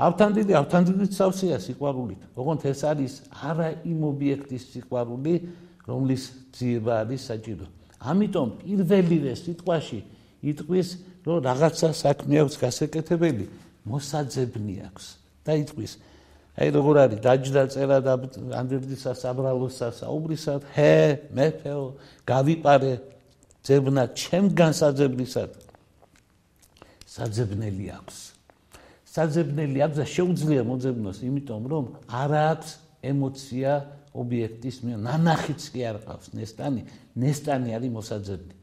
ავთანდილი, 0.00 0.54
ავთანდილი 0.56 1.06
ცავსია 1.12 1.58
სიყვარულით. 1.60 2.22
ოღონდ 2.32 2.62
ეს 2.70 2.80
არის 2.88 3.12
არა 3.36 3.68
იმ 3.84 4.00
ობიექტის 4.10 4.62
სიყვარული, 4.72 5.34
რომლის 5.84 6.22
ძიება 6.56 7.04
არის 7.04 7.20
საჭირო. 7.28 7.66
ამიტომ 8.00 8.48
პირველივე 8.64 9.32
სიტყვაში 9.36 10.00
იტყვის, 10.40 10.88
რომ 11.26 11.36
რაღაცა 11.44 11.88
საქმე 11.92 12.34
აქვს 12.40 12.56
გასაკეთებელი, 12.64 13.44
მოსაძებნი 13.84 14.74
აქვს 14.88 15.04
და 15.44 15.52
იტყვის. 15.68 15.92
აი 16.60 16.68
როგორ 16.76 16.94
არის? 17.04 17.18
დაჯდა 17.20 17.62
წერა 17.72 17.98
და 18.00 18.12
ანდერდისა 18.56 19.12
საბრალოსა 19.20 19.88
საუბრისა 20.00 20.54
ჰე 20.76 20.96
მეფეო 21.36 21.84
გავიპარე. 22.24 22.94
ძებნა 23.60 24.04
ჩემგან 24.16 24.72
საძებნისად. 24.72 25.50
საძებნელი 27.04 27.86
აქვს 28.00 28.39
საძებნელი 29.10 29.82
აქვს 29.82 29.98
და 29.98 30.06
შეუძლია 30.06 30.62
მოძებნოს 30.70 31.18
იმიტომ 31.26 31.62
რომ 31.70 31.84
არ 32.06 32.30
აქვს 32.40 32.70
ემოცია 33.10 33.72
ობიექტის 34.14 34.76
მე 34.86 34.94
ნანახიც 35.02 35.62
კი 35.74 35.80
არ 35.90 35.98
ყავს. 36.06 36.26
ნესტანი 36.34 36.82
ნესტანი 37.18 37.74
არის 37.74 37.90
მოსაძებნი. 37.90 38.54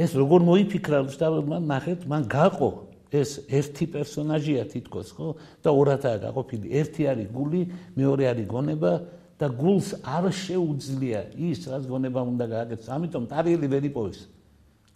ეს 0.00 0.10
როგორ 0.16 0.40
მოიფიქრა 0.48 0.98
რუსთავმა 1.04 1.58
ნახეთ 1.60 2.00
მან 2.08 2.22
გაყო 2.32 2.70
ეს 3.12 3.30
ერთი 3.52 3.84
პერსონაჟია 3.92 4.64
თითქოს 4.72 5.08
ხო? 5.12 5.28
და 5.60 5.68
ორადაა 5.76 6.18
გაყოფილი. 6.24 6.66
ერთი 6.80 7.02
არის 7.12 7.28
გული 7.28 7.62
მეორე 8.00 8.24
არის 8.32 8.46
გონება 8.48 8.92
და 9.36 9.46
გულს 9.60 9.88
არ 10.04 10.24
შეუძლია 10.30 11.20
ის 11.36 11.60
რაც 11.68 11.84
გონება 11.84 12.20
უნდა 12.32 12.44
გააკეთოს. 12.48 12.88
ამიტომ 12.96 13.24
ტარიელი 13.28 13.66
ვერ 13.68 13.84
იპოვეს. 13.92 14.20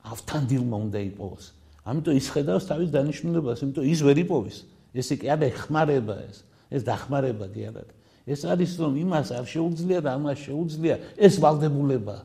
ავთანდილმა 0.04 0.76
უნდა 0.88 1.00
იპოვოს 1.12 1.63
ამიტომ 1.84 2.14
ის 2.16 2.26
ხედავს 2.32 2.64
თავის 2.68 2.90
დანიშნულებას, 2.94 3.58
იმიტომ 3.64 3.84
ის 3.84 4.00
ვერ 4.04 4.18
იპოვის. 4.24 4.56
ეს 4.94 5.08
კი 5.20 5.26
არ 5.28 5.40
ეხმარება 5.52 6.16
ეს. 6.24 6.36
ეს 6.70 6.82
დახმარება 6.84 7.46
კი 7.52 7.62
არ 7.68 7.76
არის. 7.82 7.96
ეს 8.24 8.40
არის 8.48 8.70
რომ 8.80 8.92
იმას 9.04 9.28
არ 9.36 9.44
შეუძლია 9.44 10.00
და 10.00 10.10
ამას 10.16 10.38
შეუძლია, 10.48 10.96
ეს 11.20 11.34
ვალდებულება. 11.44 12.16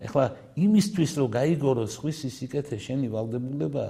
ეხლა 0.00 0.24
იმისთვის 0.56 1.12
რომ 1.20 1.28
გაიგოროს 1.28 1.92
ხვის 2.00 2.18
სიკეთე 2.32 2.76
შენი 2.80 3.06
ვალდებულება, 3.12 3.86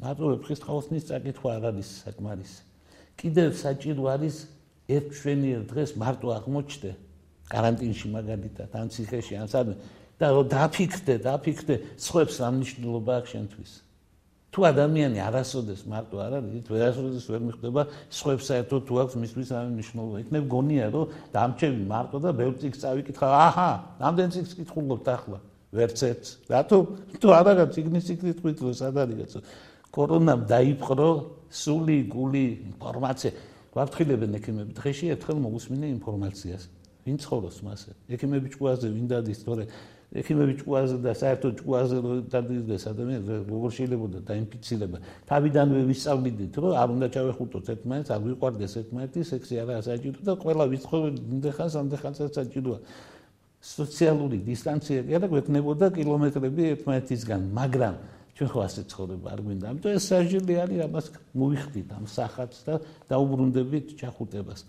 მარტო 0.00 0.24
ვეფხის 0.32 0.60
ხალხის 0.64 1.04
წაკითხვა 1.08 1.50
არ 1.60 1.64
არის 1.70 1.88
საკმარისი. 2.04 2.60
კიდევ 3.20 3.48
საჭირო 3.60 4.02
არის 4.08 4.36
ერთ 4.88 5.06
ჩვენი 5.20 5.50
დღეს 5.70 5.90
მარტო 6.00 6.28
აღმოჩნდე. 6.32 6.90
карантинში 7.46 8.06
მაგალითად, 8.10 8.70
ან 8.74 8.86
ციხეში, 8.90 9.34
ან 9.38 9.46
სადმე 9.46 9.74
და 10.20 10.26
დაფიქრდე, 10.52 11.14
დაფიქრდე, 11.26 11.74
სხვებს 12.00 12.36
რა 12.40 12.48
მნიშვნელობა 12.56 13.12
აქვს 13.20 13.30
შენთვის. 13.36 13.72
თუ 14.56 14.60
ადამიანი 14.72 15.18
არასოდეს 15.20 15.80
მარტო 15.84 16.16
არ 16.16 16.32
არის, 16.40 16.64
ვერასოდეს 16.72 17.24
ვერ 17.28 17.42
მიხვდება 17.44 17.82
სხვებს 18.08 18.44
საერთოდ 18.48 18.82
თუ 18.88 18.94
აქვს 19.04 19.14
მისთვის 19.20 19.48
რა 19.52 19.60
მნიშვნელობა. 19.76 20.16
იქნებ 20.24 20.44
გონია 20.48 20.86
რომ 20.96 21.06
დამჩები 21.36 21.82
მარტო 21.92 22.16
და 22.24 22.30
ბევრ 22.32 22.54
წიგს 22.56 22.78
წავიკითხა. 22.80 23.26
აჰა, 23.28 23.70
რამდენ 24.00 24.28
წიგს 24.32 24.52
კითხულობთ 24.56 25.06
ახლა? 25.12 25.38
ვერც 25.76 25.98
ერთს. 26.08 26.28
რატო? 26.48 26.76
თუ 27.20 27.28
არ 27.36 27.44
რაღაც 27.52 27.70
ციგნის 27.76 28.04
ციგნით 28.08 28.38
ყვიტრო 28.40 28.68
სად 28.72 28.96
არის 28.96 29.16
კაცო? 29.20 29.40
კორონამ 29.96 30.40
დაიპყრო 30.48 31.10
სული 31.48 31.98
გული 32.12 32.44
ინფორმაცია 32.72 33.30
გვაფრთხილებენ 33.72 34.36
ექიმები 34.38 34.72
დღეში 34.76 35.12
ერთხელ 35.14 35.38
მოგუსმინე 35.40 35.88
ინფორმაციას 35.96 36.62
ვინ 37.06 37.16
ცხოვრობს 37.22 37.58
მასე 37.64 37.90
ექიმები 38.16 38.52
ჭკუაზე 38.52 38.88
ვინ 38.92 39.06
დადის 39.12 39.40
თორე 39.46 39.64
ექიმები 40.14 40.54
ჭკუაზე 40.60 40.96
და 41.02 41.12
საერთოდ 41.18 41.52
ჭკუაზე 41.60 41.96
დადის 42.30 42.84
ადამიანი 42.92 43.38
როგორ 43.50 43.70
შეიძლება 43.78 44.20
დაინფიცირება 44.30 44.98
თავიდანვე 45.26 45.80
ვისწავლიდით 45.90 46.54
რომ 46.62 46.72
არ 46.82 46.88
უნდა 46.94 47.06
ჩავეხუტოთ 47.16 47.66
ერთმანეთს 47.74 48.10
არ 48.14 48.20
ვიყვარდეს 48.26 48.72
ერთმანეთი 48.80 49.20
სექსი 49.30 49.54
არა 49.66 49.76
საჭირო 49.82 50.18
და 50.22 50.32
ყველა 50.46 50.64
ვიცხოვენ 50.72 51.14
ნდეხანს 51.36 51.74
ამდეხანს 51.82 52.18
საჭიროა 52.38 52.78
სოციალური 53.66 54.38
დისტანცია 54.46 55.00
კი 55.06 55.12
არა 55.18 55.26
გვექნებოდა 55.32 55.86
კილომეტრები 55.98 56.62
ერთმანეთისგან 56.76 57.40
მაგრამ 57.50 57.94
ჩვენ 58.36 58.48
ხო 58.52 58.60
ასე 58.68 58.82
ცხოვრება 58.92 59.28
არ 59.32 59.40
გვინდა. 59.40 59.64
ამიტომ 59.72 59.92
ეს 59.96 60.04
საჟილი 60.12 60.54
არის, 60.60 60.80
ამას 60.84 61.06
მოიხდით 61.40 61.88
ამ 61.96 62.04
სახათს 62.04 62.58
და 62.68 62.74
დაუბრუნდებით 63.08 63.86
ჩახუტებას. 63.96 64.60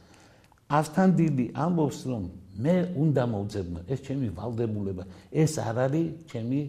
ასთან 0.67 1.07
დიდი 1.15 1.45
ამბობს 1.55 1.99
რომ 2.07 2.23
მე 2.57 2.75
უნდა 2.97 3.23
მოვძებნო, 3.31 3.79
ეს 3.87 3.99
ჩემი 4.01 4.27
ვალდებულება. 4.33 5.03
ეს 5.31 5.53
არ 5.61 5.77
არის 5.87 6.07
ჩემი 6.27 6.59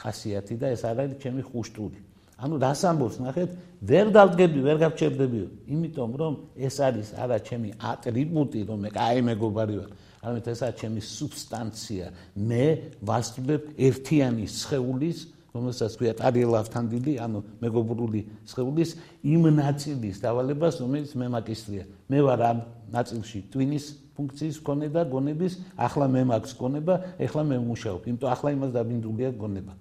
ხასიათი 0.00 0.54
და 0.58 0.66
ეს 0.74 0.82
არ 0.88 0.96
არის 1.04 1.16
ჩემი 1.22 1.42
ხუშტური. 1.44 1.98
ანუ 2.38 2.54
რას 2.58 2.80
ამბობს 2.86 3.16
ნახეთ, 3.18 3.50
ვერ 3.82 4.06
დავდგები, 4.14 4.58
ვერ 4.62 4.76
გავჩერდებიო, 4.78 5.46
იმიტომ 5.74 6.10
რომ 6.18 6.34
ეს 6.56 6.76
არის 6.80 7.08
არა 7.18 7.38
ჩემი 7.44 7.68
ატრიბუტი, 7.78 8.60
რომ 8.68 8.78
მე 8.84 8.90
კაი 8.94 9.20
მეგობარი 9.26 9.74
ვარ. 9.78 9.90
არამედ 10.22 10.46
ეს 10.48 10.60
არის 10.66 10.76
ჩემი 10.80 11.00
სუბსტანცია. 11.02 12.06
მე 12.38 12.64
ვასწრებ 13.02 13.62
ერთიანი 13.78 14.44
სხეულის 14.48 15.18
რომელსაც 15.48 15.92
ქვია 15.98 16.12
ტარიელავთან 16.14 16.84
დიდი, 16.92 17.12
ანუ 17.24 17.38
მეგობრული 17.62 18.20
სხეულის 18.46 18.90
იმ 19.24 19.42
ნაწილის 19.58 20.16
დავალებას, 20.22 20.74
რომელიც 20.82 21.10
მე 21.18 21.26
მაკისტრია. 21.34 21.84
მე 22.08 22.18
ვარ 22.22 22.40
ამ 22.50 22.58
ნაწილში 22.92 23.38
ტვინის 23.52 23.86
ფუნქციის 24.18 24.56
კონე 24.66 24.88
და 24.90 25.02
გონების, 25.06 25.52
ახლა 25.78 26.06
მე 26.10 26.22
მაქვს 26.32 26.52
გონება, 26.58 26.94
ახლა 27.22 27.42
მე 27.50 27.56
მუშაობ. 27.68 28.00
იმიტომ 28.10 28.28
ახლა 28.34 28.48
იმას 28.56 28.70
დაბინდულია 28.74 29.30
გონება. 29.38 29.72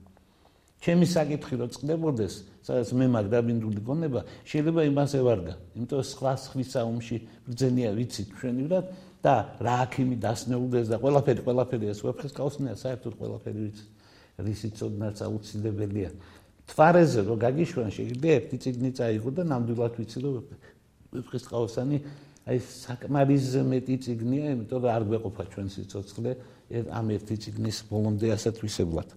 ჩემი 0.77 1.05
საკითხი 1.09 1.55
რო 1.57 1.67
წდებოდეს, 1.73 2.33
სადაც 2.61 2.89
მე 2.93 3.05
მაქვს 3.17 3.31
დაბინდული 3.33 3.81
გონება, 3.81 4.19
შეიძლება 4.45 4.81
იმას 4.91 5.11
ევარგა. 5.17 5.53
იმიტომ 5.73 6.01
სხვა 6.05 6.33
ხრის 6.37 6.69
საუმში 6.69 7.17
ბრძენია 7.49 7.89
ვიცით 7.97 8.27
ჩვენივრად 8.37 8.85
და 9.25 9.33
რა 9.57 9.75
აქიმი 9.89 10.15
დასნეულდეს 10.21 10.87
და 10.93 10.97
ყველაფერი 11.01 11.41
ყველაფერი 11.41 11.85
ეს 11.89 11.99
ვეფხის 12.05 12.33
კაუსნია 12.37 12.75
საერთოდ 12.77 13.13
ყველაფერი 13.17 13.59
ვიცით. 13.65 13.89
რისი 14.37 14.69
წოდნაც 14.77 15.17
აუცილებელია. 15.25 16.09
თვარეზე 16.69 17.21
რო 17.25 17.35
გაგიშვან 17.41 17.89
შეიძლება 17.89 18.29
ერთი 18.37 18.57
ციგნი 18.61 18.91
წაიღო 18.93 19.29
და 19.33 19.43
ნამდვილად 19.49 19.93
ვიცი 19.97 20.17
რომ 20.21 20.45
ფხისტყაოსანი 21.25 21.97
აი 22.47 22.57
საკმარისზე 22.63 23.61
მეტი 23.67 23.95
ციგნია, 24.07 24.55
იმიტომ 24.55 24.79
რომ 24.83 24.91
არ 24.95 25.03
გვეყოფა 25.11 25.43
ჩვენ 25.51 25.67
სიცოცხლე 25.67 26.31
ამ 26.95 27.07
ერთი 27.15 27.35
ციგნის 27.43 27.77
ბოლომდე 27.91 28.27
ასეთ 28.35 28.55
ვისებლად. 28.63 29.09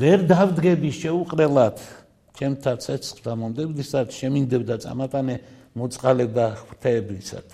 ვერ 0.00 0.18
დავდგები 0.28 0.90
შეუყრელად 0.92 1.76
ჩემთა 2.36 2.72
ცეცხლ 2.84 3.26
მომდებდისად 3.40 4.08
შემინდებდა 4.12 4.74
წამატანე 4.84 5.36
მოწყალება 5.76 6.46
ღვთაებისად. 6.64 7.46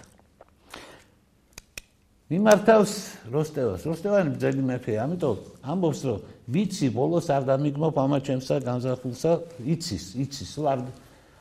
მიმართავს 2.32 2.92
როსტევას. 3.28 3.82
როსტევანი 3.84 4.30
ბძელი 4.38 4.62
მეფე, 4.64 4.94
ამიტომ 5.04 5.36
ამბობს, 5.68 6.00
რომ 6.08 6.18
ვიცი, 6.48 6.88
ბოლოს 6.94 7.26
არ 7.28 7.42
დამიგმობ 7.50 7.94
ამა 7.98 8.18
ჩემსა 8.24 8.56
განზრახულსა, 8.64 9.32
იცის, 9.68 10.04
იცის, 10.16 10.52
არ 10.64 10.80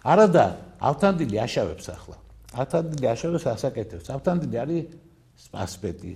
არადა 0.04 0.46
ავთანდილი 0.82 1.38
აშავებს 1.46 1.88
ახლა. 1.96 2.18
ავთანდილი 2.52 3.06
აშავებს 3.14 3.46
ასაკეთებს. 3.56 4.08
ავთანდილი 4.12 4.58
არის 4.64 4.84
სპასპეტი. 5.48 6.14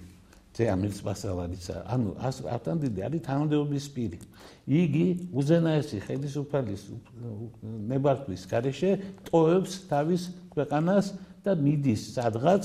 ზე 0.56 0.69
ამის 0.71 1.04
მასალარიცა 1.04 1.76
ანუ 1.91 2.12
არტანდიდი 2.48 3.02
არის 3.04 3.21
თანამდებობის 3.28 3.86
პირი 3.91 4.19
იგი 4.71 5.08
უზენაესი 5.36 5.98
ხელისუფლის 6.08 6.84
ნებართვის 7.91 8.41
გარეშე 8.48 8.91
ტოვებს 9.28 9.74
თავის 9.91 10.21
ქვეყანას 10.56 11.12
და 11.43 11.52
მიდის 11.60 12.02
სადღაც 12.15 12.63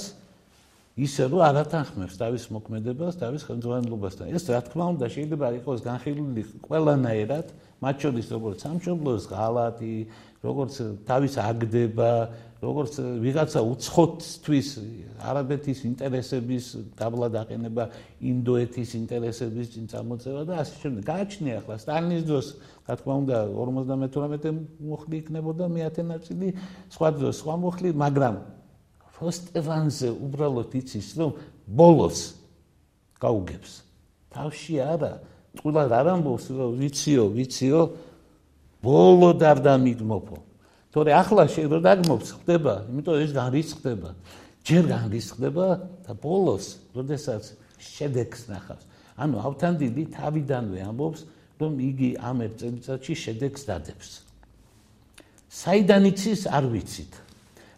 ისე 1.00 1.26
რომ 1.32 1.40
არათანხმებს 1.48 2.14
თავის 2.20 2.44
მოქმედებას, 2.52 3.14
თავის 3.16 3.42
ხელმძღვანელობასთან. 3.48 4.26
ეს 4.36 4.44
რა 4.52 4.60
თქმა 4.68 4.84
უნდა 4.94 5.06
შეიძლება 5.14 5.46
იყოს 5.62 5.80
განხილული 5.86 6.42
ყველანაირად, 6.66 7.46
მათ 7.80 7.96
შორის 8.04 8.26
როგორც 8.34 8.58
სამშობლოს 8.66 9.22
ღალატი, 9.30 9.96
როგორც 10.40 10.74
თავის 11.04 11.34
აგდება, 11.40 12.10
როგორც 12.60 12.94
ვიღაცა 13.24 13.60
უცხოთვის 13.60 14.68
არაბეთის 15.20 15.78
ინტერესების 15.90 16.64
დაბლა 16.96 17.28
დაყენება, 17.36 17.84
ინდოეთის 18.20 18.90
ინტერესების 19.00 19.66
წამოწევა 19.92 20.42
და 20.48 20.54
ასე 20.64 20.74
შემდეგ. 20.80 21.02
გააჩნია 21.08 21.54
ახლა 21.60 21.76
სტალინის 21.80 22.24
დროს, 22.28 22.46
რა 22.88 22.94
თქმა 23.00 23.14
უნდა 23.20 23.36
58-ე 23.52 24.50
მოხდი 24.80 25.16
იქნებოდა 25.20 25.64
მეათე 25.76 26.02
ნაწილი, 26.08 26.48
სხვა 26.92 27.08
დროს 27.20 27.34
სხვა 27.40 27.54
მოხდი, 27.64 27.90
მაგრამ 27.96 28.34
ფოსტევანზე 29.20 30.08
უბრალოდ 30.16 30.74
იცის 30.80 31.08
რომ 31.20 31.32
ბოლოს 31.68 32.20
გაუგებს 33.20 33.72
თავში 34.32 34.78
არა 34.80 35.12
ტყულად 35.60 35.92
არ 35.92 36.08
ამბობს 36.14 36.46
ვიციო 36.80 37.24
ვიციო 37.36 37.80
ბოლო 38.84 39.30
დარ 39.40 39.58
დამიგმოფო 39.64 40.38
თორე 40.90 41.10
ახლა 41.14 41.46
შეიძლება 41.46 41.80
დაგმობს 41.86 42.28
ხდება 42.40 42.74
იმიტომ 42.90 43.16
ეს 43.24 43.32
განრისხდება 43.36 44.10
ჯერ 44.64 44.84
განრისხდება 44.90 45.66
და 46.04 46.12
ბოლოს 46.20 46.78
როდესაც 46.94 47.56
შედეგს 47.80 48.48
ნახავს. 48.52 48.84
ანუ 49.16 49.36
ავთანდილი 49.40 50.04
თავიდანვე 50.16 50.80
ამბობს 50.90 51.20
რომ 51.60 51.72
იგი 51.80 52.10
ამ 52.20 52.38
წელიწადში 52.60 53.14
შედეგს 53.24 53.62
დადებს. 53.68 54.08
საიდან 55.48 56.02
იცის 56.12 56.42
არ 56.48 56.64
ვიცით. 56.72 57.12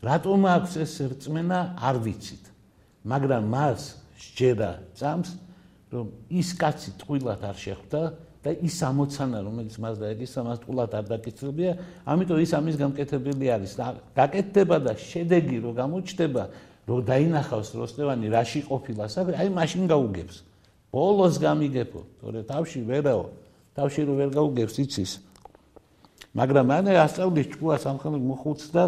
რატომ 0.03 0.41
აქვს 0.57 0.73
ეს 0.83 0.95
რწმენა 1.13 1.61
არ 1.79 1.97
ვიცით. 2.03 2.45
მაგრამ 3.07 3.45
მას 3.51 3.81
შეერა 4.19 4.71
წამს 4.99 5.31
რომ 5.91 6.07
ის 6.31 6.49
კაცი 6.59 6.91
ტყუილად 6.99 7.43
არ 7.43 7.57
შეხვდა 7.59 8.03
და 8.43 8.51
ის 8.59 8.77
ამოცანა 8.83 9.39
რომელიც 9.47 9.75
მას 9.79 9.97
დაეკისრა 10.03 10.43
მას 10.43 10.59
ტყუილად 10.63 10.93
არ 10.99 11.05
დაკისრებია 11.15 11.73
ამიტომ 12.11 12.39
ის 12.43 12.53
ამის 12.59 12.77
გამკეთებელი 12.83 13.47
არის. 13.55 13.73
გაკეთდება 14.19 14.77
და 14.83 14.93
შედეგი 14.99 15.57
რო 15.63 15.71
გამოჩნდება 15.79 16.43
რო 16.91 16.97
დაინახავს 17.07 17.69
როსტევანი 17.79 18.27
რაში 18.35 18.61
ყოფილა 18.67 19.05
საერთოდ 19.07 19.35
აი 19.39 19.49
მაშინ 19.55 19.83
გაუგებს. 19.87 20.37
ბოლოს 20.91 21.35
გამიგებო 21.39 22.01
თორე 22.19 22.41
თავში 22.51 22.81
ვერაო 22.83 23.25
თავში 23.79 24.01
რო 24.11 24.15
ვერ 24.19 24.31
გაუგებს 24.35 24.75
იცის. 24.83 25.13
მაგრამ 26.35 26.65
მანე 26.67 26.93
ასწავლის 26.99 27.47
ჭკუა 27.53 27.77
სამხელმო 27.79 28.21
მოხუც 28.27 28.61
და 28.75 28.85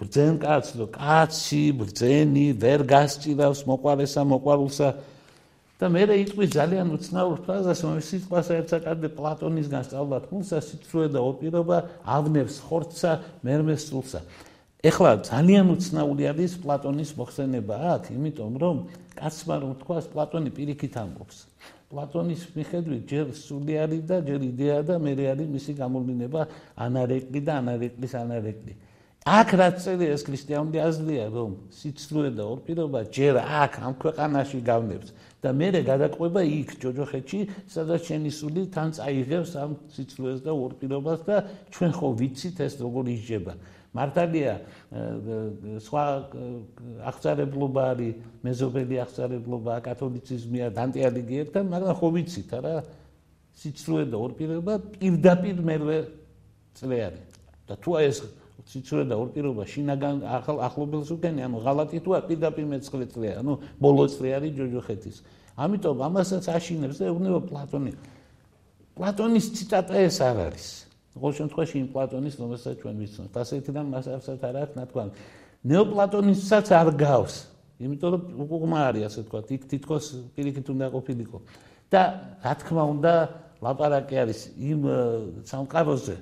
ბრძენ 0.00 0.34
კაცს 0.42 0.70
რომ 0.76 0.88
კაცი 0.92 1.64
ბრძენი 1.78 2.46
ვერ 2.60 2.80
გასჭირავს 2.84 3.60
მოყარესა 3.70 4.22
მოყარულსა 4.32 4.88
და 5.76 5.86
მე 5.92 6.02
იტყვი 6.24 6.46
ძალიან 6.56 6.88
უცნაურ 6.96 7.38
ფრაზას 7.44 7.80
რომ 7.84 8.00
სიტყვას 8.08 8.48
ერთსაკადე 8.56 9.08
პლატონისგან 9.12 9.82
სწავლა 9.84 10.18
თქულსა 10.24 10.58
სიცრუე 10.64 11.08
და 11.12 11.20
ოპირობა 11.20 11.78
ავნებს 12.16 12.56
ხორცსა 12.64 13.12
მერმეს 13.44 13.82
სულსა 13.90 14.20
ეხლა 14.86 15.10
ძალიან 15.26 15.66
უცნაური 15.74 16.24
არის 16.30 16.52
პლატონის 16.62 17.10
მოხსენება 17.18 17.76
აქ 17.92 18.04
იმიტომ 18.16 18.52
რომ 18.62 18.76
კაცმა 19.18 19.56
რომ 19.62 19.72
თქვას 19.82 20.06
პლატონი 20.12 20.50
პირიქით 20.56 20.94
ამბობს. 21.02 21.36
პლატონის 21.90 22.42
მიხედვით 22.56 23.02
ჯერ 23.10 23.26
სულიარი 23.36 24.00
და 24.10 24.16
ჯერ 24.28 24.40
იდეა 24.50 24.78
და 24.88 24.94
მე 25.02 25.12
არის 25.32 25.48
მისი 25.56 25.72
გამოვლენა 25.80 26.42
ანარეკლი 26.86 27.40
და 27.46 27.52
ანარეკლის 27.62 28.14
ანარეკლი 28.22 28.72
აქ 29.26 29.48
რაც 29.58 29.76
წერია 29.82 30.14
ეს 30.14 30.22
ქრისტიანული 30.22 30.78
აზრია 30.78 31.24
რომ 31.34 31.54
სიცრუე 31.74 32.30
და 32.38 32.44
ორპირობა 32.46 33.00
ჯერ 33.10 33.34
აქ 33.42 33.72
ამ 33.82 33.94
ქვეყანაში 33.98 34.60
გავნებს. 34.62 35.10
და 35.42 35.52
მერე 35.54 35.80
გადაყვება 35.86 36.42
იქ 36.42 36.78
ჯოჯოხეთში 36.82 37.40
სადაც 37.70 38.00
შენი 38.08 38.30
სული 38.34 38.62
თან 38.72 38.88
წაიღებს 38.98 39.50
ამ 39.60 39.70
სიცრუეს 39.94 40.40
და 40.42 40.52
ორპირობას 40.54 41.20
და 41.28 41.36
ჩვენ 41.70 41.92
ხო 41.98 42.08
ვიცით 42.18 42.56
ეს 42.66 42.74
როგორ 42.82 43.04
ისჯება 43.14 43.52
მართალია 43.96 44.52
სხვა 45.86 46.04
აღწარებლობა 47.10 47.82
არის 47.92 48.14
მეზობელი 48.46 48.96
აღწარებლობა 49.04 49.74
კათოლიციზმია 49.86 50.66
დანტიალიგი 50.76 51.36
ერთად 51.44 51.64
მაგრამ 51.72 51.94
ხო 52.00 52.08
ვიცით 52.16 52.50
არა? 52.58 52.74
სიცრუე 53.56 54.04
და 54.12 54.16
ორპირობა 54.20 54.74
პირდაპირ 55.00 55.56
მერვე 55.64 55.98
წლე 56.76 56.98
არის. 57.08 57.24
და 57.66 57.74
თუ 57.80 57.90
ეს 58.04 58.16
სიცრუე 58.64 59.04
და 59.04 59.14
ორპირობა 59.20 59.62
შინაგან 59.68 60.16
ახლობელს 60.66 61.10
უკენი, 61.12 61.40
ანუ 61.44 61.56
ღალატი 61.60 61.98
თუა 62.00 62.18
პირდაპირ 62.24 62.66
მეცხრე 62.72 63.06
წლია, 63.12 63.32
ანუ 63.44 63.52
ბოლო 63.76 64.04
წლი 64.08 64.28
არის 64.32 64.52
ჯოჯოხეთის. 64.56 65.16
ამიტომ 65.56 65.96
ამასაც 66.08 66.44
აშინებს 66.56 66.96
და 66.96 67.04
ეუბნება 67.12 67.40
პლატონი. 67.46 67.92
პლატონის 68.96 69.46
ციტატა 69.56 69.94
ეს 70.08 70.16
არ 70.24 70.36
არის. 70.48 70.66
ყოველ 71.16 71.34
შემთხვევაში 71.36 71.76
იმ 71.84 71.88
პლატონის 71.92 72.34
რომელსაც 72.40 72.74
ჩვენ 72.80 72.96
ვიცნობთ. 73.00 73.34
ასეთიდან 73.36 73.84
მას 73.92 74.04
არცერთ 74.16 74.42
არ 74.48 74.56
აქვს 74.56 74.74
ნათქვამი. 74.76 75.12
ნეოპლატონისაც 75.64 76.66
არ 76.72 76.88
გავს. 76.96 77.34
იმიტომ 77.76 78.10
რომ 78.12 78.22
უყუღმა 78.40 78.78
არის 78.88 79.02
ასე 79.08 79.20
თქვა, 79.28 79.40
იქ 79.52 79.62
თითქოს 79.68 80.04
პირიქით 80.32 80.66
უნდა 80.72 80.86
ყოფილიყო. 80.96 81.38
და 81.90 82.02
რა 82.42 82.52
თქმა 82.60 82.82
უნდა, 82.96 83.12
ლაპარაკი 83.62 84.16
არის 84.16 84.40
იმ 84.58 84.80
სამყაროზე, 85.46 86.16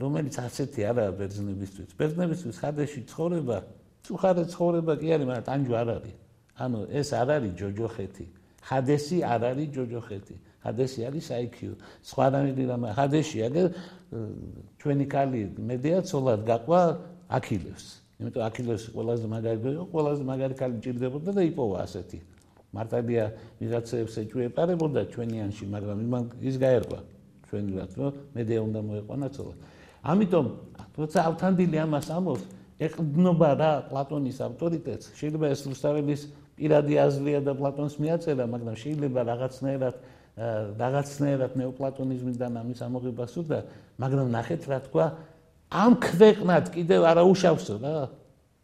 რომელიც 0.00 0.34
ასეთი 0.40 0.80
არაა 0.88 1.10
ბერძნებისთვის. 1.20 1.90
ბერძნებისთვის 2.00 2.56
ხადეში 2.62 3.00
ცხოვრება, 3.12 3.56
წუხარე 4.04 4.44
ცხოვრება 4.48 4.92
კი 4.96 5.08
არის, 5.12 5.26
მაგრამ 5.28 5.46
ტანჯვა 5.48 5.76
არ 5.82 5.88
არის. 5.96 6.16
ანუ 6.56 6.78
ეს 6.88 7.08
არ 7.12 7.28
არის 7.36 7.52
ჯოჯოხეთი. 7.60 8.26
ხადესი 8.62 9.18
არ 9.26 9.42
არის 9.52 9.68
ჯოჯოხეთი. 9.76 10.34
ხადესი 10.62 11.00
არის 11.08 11.26
IQ. 11.44 11.56
სხვა 12.06 12.24
რამე 12.32 12.50
რამ 12.70 12.82
ხადეში 12.96 13.38
აგერ 13.46 13.66
ჩვენი 14.80 15.04
კალი 15.10 15.40
მედია 15.58 15.98
ცოლად 16.06 16.40
გაყვა 16.46 16.80
აქილევს. 17.28 17.86
იმიტომ 18.20 18.42
აქილევს 18.48 18.84
ყველაზე 18.94 19.26
მაგარი 19.34 19.58
გო, 19.60 19.70
ყველაზე 19.92 20.22
მაგარი 20.22 20.54
კალი 20.54 20.76
ჭირდებოდა 20.84 21.30
და 21.36 21.42
იპოვა 21.50 21.76
ასეთი. 21.84 22.18
მარტადია 22.72 23.24
ვიღაცებს 23.60 24.14
ეჭვეპარებოდა 24.22 25.00
ჩვენიანში, 25.12 25.64
მაგრამ 25.74 25.98
იმან 26.06 26.22
ის 26.40 26.56
გაერკვა. 26.56 27.00
ჩვენი 27.48 27.70
რა 27.76 27.84
თქმა 27.92 28.06
უნდა, 28.08 28.20
მედია 28.32 28.60
უნდა 28.64 28.80
მოეყვანა 28.88 29.28
ცოლად. 29.36 29.58
ამიტომ 30.02 30.46
როცა 30.98 31.18
ავთანდილი 31.30 31.76
ამას 31.82 32.08
ამბობს 32.10 32.44
ეყდნობა 32.82 33.50
რა 33.58 33.72
პლატონის 33.90 34.38
ავტორიტეტს. 34.42 35.06
შეიძლება 35.14 35.46
ეს 35.54 35.60
რუსთაველის 35.70 36.22
პირადი 36.58 36.94
აზრია 37.06 37.40
და 37.46 37.52
პლატონს 37.54 37.94
მიაწერა 38.02 38.44
მაგრამ 38.50 38.76
შეიძლება 38.82 39.20
რაღაცნაირად 39.30 39.94
რაღაცნაირად 40.82 41.52
ნეოპლატონიზმიდან 41.60 42.52
ამის 42.62 42.80
ამოღება 42.82 43.24
სურდა 43.28 43.58
მაგრამ 44.02 44.28
ნახეთ 44.32 44.62
რა 44.72 44.78
თქვა 44.88 45.06
ამ 45.72 45.92
ქვეყნად 46.02 46.64
კიდევ 46.74 47.00
არა 47.12 47.22
უშავსო 47.28 47.74
რა. 47.78 47.96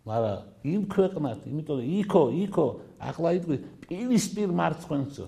მაგრამ 0.08 0.38
იმ 0.64 0.82
ქვეყნად 0.88 1.38
იმიტომ 1.48 1.76
რომ 1.78 1.88
იქო 2.00 2.22
იქო 2.44 2.66
ახლა 2.98 3.30
იტყვი 3.38 3.56
პირისპირ 3.84 4.48
მარცხენსო 4.56 5.26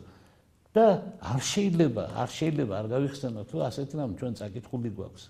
და 0.73 0.87
არ 1.20 1.40
შეიძლება 1.53 2.05
არ 2.16 2.31
შეიძლება 2.38 2.75
არ 2.81 2.87
გავიხსენოთ 2.94 3.49
რომ 3.53 3.62
ასეთ 3.68 3.88
რამ 4.01 4.11
ჩვენ 4.16 4.33
წაკითხული 4.40 4.90
გვაქვს 4.96 5.25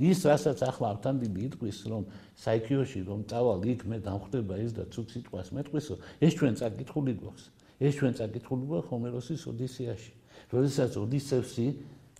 ის 0.00 0.18
რასაც 0.28 0.58
ახლა 0.66 0.86
ავთანდილი 0.96 1.40
იტყვის 1.48 1.78
რომ 1.90 2.02
საიქიოში 2.44 3.00
რომ 3.08 3.20
წავალ 3.30 3.60
იქ 3.72 3.80
მე 3.90 3.98
დამხვდება 4.06 4.54
ის 4.64 4.72
და 4.76 4.84
ცუც 4.92 5.08
სიტყვას 5.16 5.48
მეტყვისო 5.56 5.94
ეს 6.20 6.32
ჩვენ 6.36 6.54
წაკითხული 6.60 7.12
გვაქვს. 7.20 7.44
ეს 7.80 7.92
ჩვენ 7.96 8.12
წაკითხული 8.20 8.64
გვაქვს 8.70 8.88
ჰომეროსის 8.92 9.42
ოდისეაში 9.52 10.12
როდესაც 10.52 10.92
ოდისევსი 10.96 11.66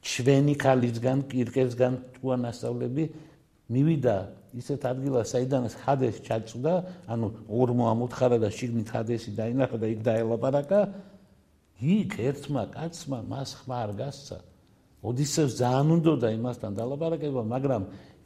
ჩვენი 0.06 0.54
ქალისგან 0.60 1.18
კირკესგან 1.30 1.94
თუანასწავლები 2.16 3.04
მივიდა 3.66 4.16
ისეთ 4.56 4.82
ადგილას 4.88 5.32
საიდანაც 5.34 5.74
ხადეს 5.82 6.16
ჩაწვდა 6.26 6.74
ანუ 7.12 7.26
ორმო 7.50 7.84
ამოთხარა 7.92 8.38
და 8.40 8.48
შიგნით 8.54 8.88
ხადესი 8.94 9.34
დაინახა 9.36 9.76
და 9.82 9.86
იქ 9.90 10.00
დაელაპარაკა 10.06 10.80
იქ 11.82 12.12
ერთმა 12.30 12.62
კაცმა 12.76 13.18
მას 13.32 13.50
ხმა 13.60 13.76
არ 13.84 13.92
გასცა 14.00 14.38
ოდისევს 15.06 15.52
ძალიან 15.62 15.88
უნდოდა 15.96 16.28
იმასთან 16.34 16.72
დალაპარაკება, 16.78 17.42
მაგრამ 17.54 17.82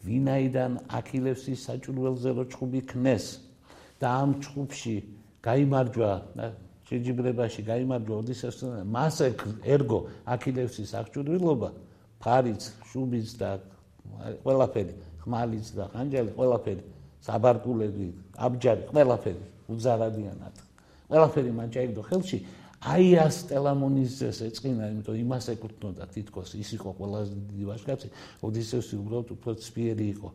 ვინაიდან 0.07 0.73
აქილევსის 0.99 1.61
საჭურველზე 1.69 2.31
რო 2.37 2.45
ჩხუბი 2.53 2.81
ქნეს 2.89 3.25
და 4.01 4.07
ამ 4.23 4.31
ჩხუბში 4.41 4.97
გამარჯვა 5.45 6.13
შეჯიბრებაში 6.91 7.61
გამარჯვა 7.69 8.15
ოდისევსთან, 8.23 8.71
მას 8.91 9.17
ერგო 9.63 9.99
აქილევსის 10.27 10.91
აღჭურვილობა, 11.01 11.69
ფარიც, 12.19 12.63
შუბიც 12.91 13.29
და 13.39 13.51
ყველაფერი, 14.43 14.95
ხმალიც 15.23 15.67
და 15.77 15.85
ხანჯალი 15.93 16.31
ყველაფერი, 16.35 16.83
საბარტულები, 17.23 18.07
აბჯარი 18.41 18.83
ყველაფერი 18.91 19.45
უზარადიანად. 19.71 20.55
ყველაფერი 21.11 21.51
მან 21.55 21.69
ჩაიგდო 21.75 22.03
ხელში. 22.11 22.39
აი 22.81 23.09
ას 23.21 23.45
ტელამონიზეს 23.51 24.39
ეწყინა, 24.49 24.89
იმიტომ 24.89 25.17
იმას 25.21 25.47
ეკუთვნოდა 25.53 26.05
თითქოს 26.17 26.55
ის 26.57 26.71
იყო 26.81 26.91
ყველაზე 26.97 27.35
დიდი 27.51 27.65
ვაჟკაცი, 27.69 28.09
ოდისევსი 28.41 28.95
უბრალოდ 28.97 29.29
უფრო 29.37 29.53
ცფიერი 29.61 30.07
იყო. 30.17 30.29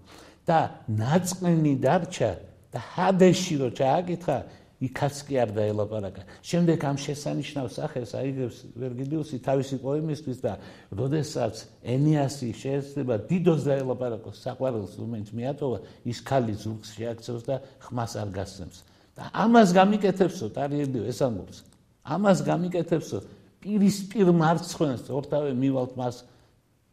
და 0.45 0.59
ნაწყენი 0.85 1.73
დარჩა 1.81 2.31
და 2.69 2.79
ჰადეში 2.93 3.55
რო 3.57 3.69
ჩააკითხა, 3.73 4.37
იქაც 4.85 5.15
კი 5.25 5.35
არ 5.41 5.49
დაელაპარაკა. 5.57 6.21
შემდეგ 6.45 6.79
ამ 6.85 6.97
შესანიშნავ 7.01 7.67
სახეს 7.73 8.11
აიგებს 8.13 8.57
ვერგილიუსი 8.77 9.37
თავისი 9.41 9.75
პოემისთვის 9.81 10.37
და 10.45 10.53
როდესაც 10.93 11.55
ენიასი 11.81 12.49
შეიძლება 12.61 13.15
დიდოს 13.25 13.61
დაელაპარაკოს 13.65 14.37
საყვარელს, 14.45 14.93
რომელიც 15.01 15.29
მიატოვა, 15.33 15.77
ის 16.05 16.17
ხალი 16.21 16.53
ზურგს 16.61 16.89
შეაქცევს 16.93 17.43
და 17.49 17.55
ხმას 17.81 18.11
არ 18.21 18.29
გასცემს. 18.37 18.77
და 19.15 19.31
ამას 19.31 19.71
გამიკეთებსო 19.71 20.51
ტარიელიო 20.51 21.07
ეს 21.07 21.19
ამბობს. 21.23 21.74
ამას 22.05 22.45
გამიკეთებსო 22.45 23.19
პირისპირ 23.65 24.29
მარცხენს 24.37 25.09
ორთავე 25.09 25.51
მივალთ 25.57 25.93
მას 25.97 26.21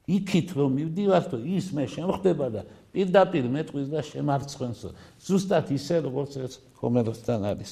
იქით 0.09 0.49
რომ 0.57 0.71
მივდივართო 0.81 1.39
ის 1.57 1.67
მე 1.77 1.85
შემხდება 1.93 2.47
და 2.53 2.63
პირდაპირ 2.97 3.45
მეტყვის 3.53 3.89
და 3.93 4.01
შემარცხენსო 4.09 4.89
ზუსტად 5.21 5.67
ისე 5.77 6.01
როგორც 6.09 6.33
ეს 6.41 6.53
ჰომეროსთან 6.81 7.41
არის. 7.53 7.71